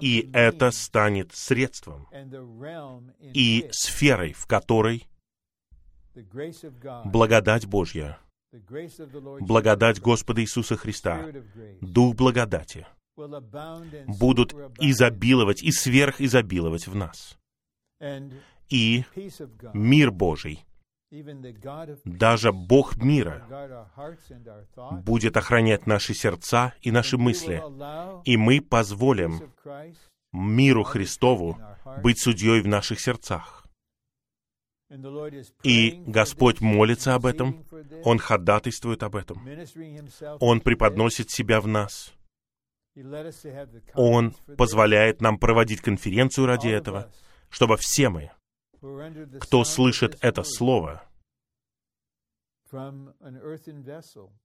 [0.02, 2.08] И это станет средством
[3.22, 5.08] и сферой, в которой
[7.06, 8.20] благодать Божья,
[9.42, 11.32] благодать Господа Иисуса Христа,
[11.82, 12.88] Дух благодати.
[13.16, 17.38] будут изобиловать и сверхизобиловать в нас.
[18.70, 19.04] И
[19.74, 20.66] мир Божий.
[22.06, 23.44] Даже Бог мира
[25.04, 27.64] будет охранять наши сердца и наши мысли,
[28.26, 29.52] и мы позволим
[30.32, 31.58] миру Христову
[32.04, 33.66] быть судьей в наших сердцах.
[35.64, 37.66] И Господь молится об этом,
[38.04, 39.48] Он ходатайствует об этом,
[40.40, 42.14] Он преподносит себя в нас.
[43.94, 47.12] Он позволяет нам проводить конференцию ради этого,
[47.50, 48.32] чтобы все мы,
[49.40, 51.04] кто слышит это слово,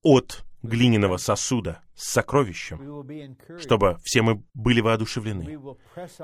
[0.02, 3.06] от глиняного сосуда с сокровищем,
[3.58, 5.58] чтобы все мы были воодушевлены,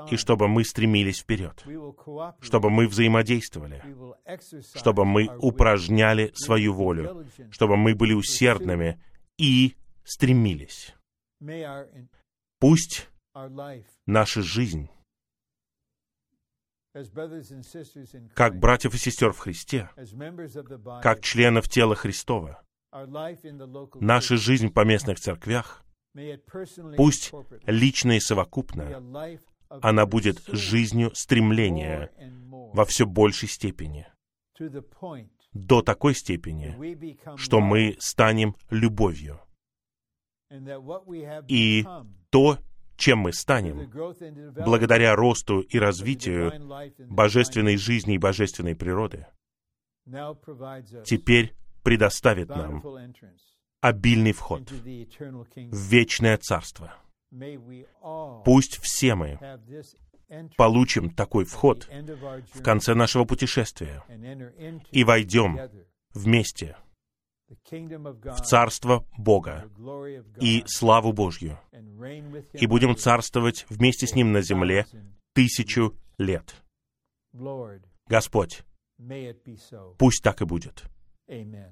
[0.09, 1.63] и чтобы мы стремились вперед,
[2.41, 3.83] чтобы мы взаимодействовали,
[4.75, 9.01] чтобы мы упражняли свою волю, чтобы мы были усердными
[9.37, 10.95] и стремились.
[12.59, 13.09] Пусть
[14.05, 14.89] наша жизнь
[18.33, 19.89] как братьев и сестер в Христе,
[21.01, 22.61] как членов тела Христова,
[23.99, 25.83] наша жизнь по местных церквях,
[26.97, 27.31] пусть
[27.65, 29.29] лично и совокупно,
[29.69, 32.11] она будет жизнью стремления
[32.73, 34.07] во все большей степени,
[35.53, 39.39] до такой степени, что мы станем любовью.
[41.47, 41.85] И
[42.29, 42.57] то,
[42.97, 43.89] чем мы станем,
[44.55, 46.51] благодаря росту и развитию
[47.09, 49.27] божественной жизни и божественной природы,
[51.05, 52.83] теперь предоставит нам
[53.81, 56.93] обильный вход в вечное царство.
[58.45, 59.39] Пусть все мы
[60.57, 61.89] получим такой вход
[62.53, 64.03] в конце нашего путешествия
[64.91, 65.59] и войдем
[66.13, 66.77] вместе
[67.65, 69.69] в Царство Бога
[70.39, 71.59] и славу Божью,
[72.53, 74.85] и будем царствовать вместе с Ним на земле
[75.33, 76.55] тысячу лет.
[78.07, 78.63] Господь,
[79.97, 80.83] пусть так и будет.
[81.29, 81.69] Amen.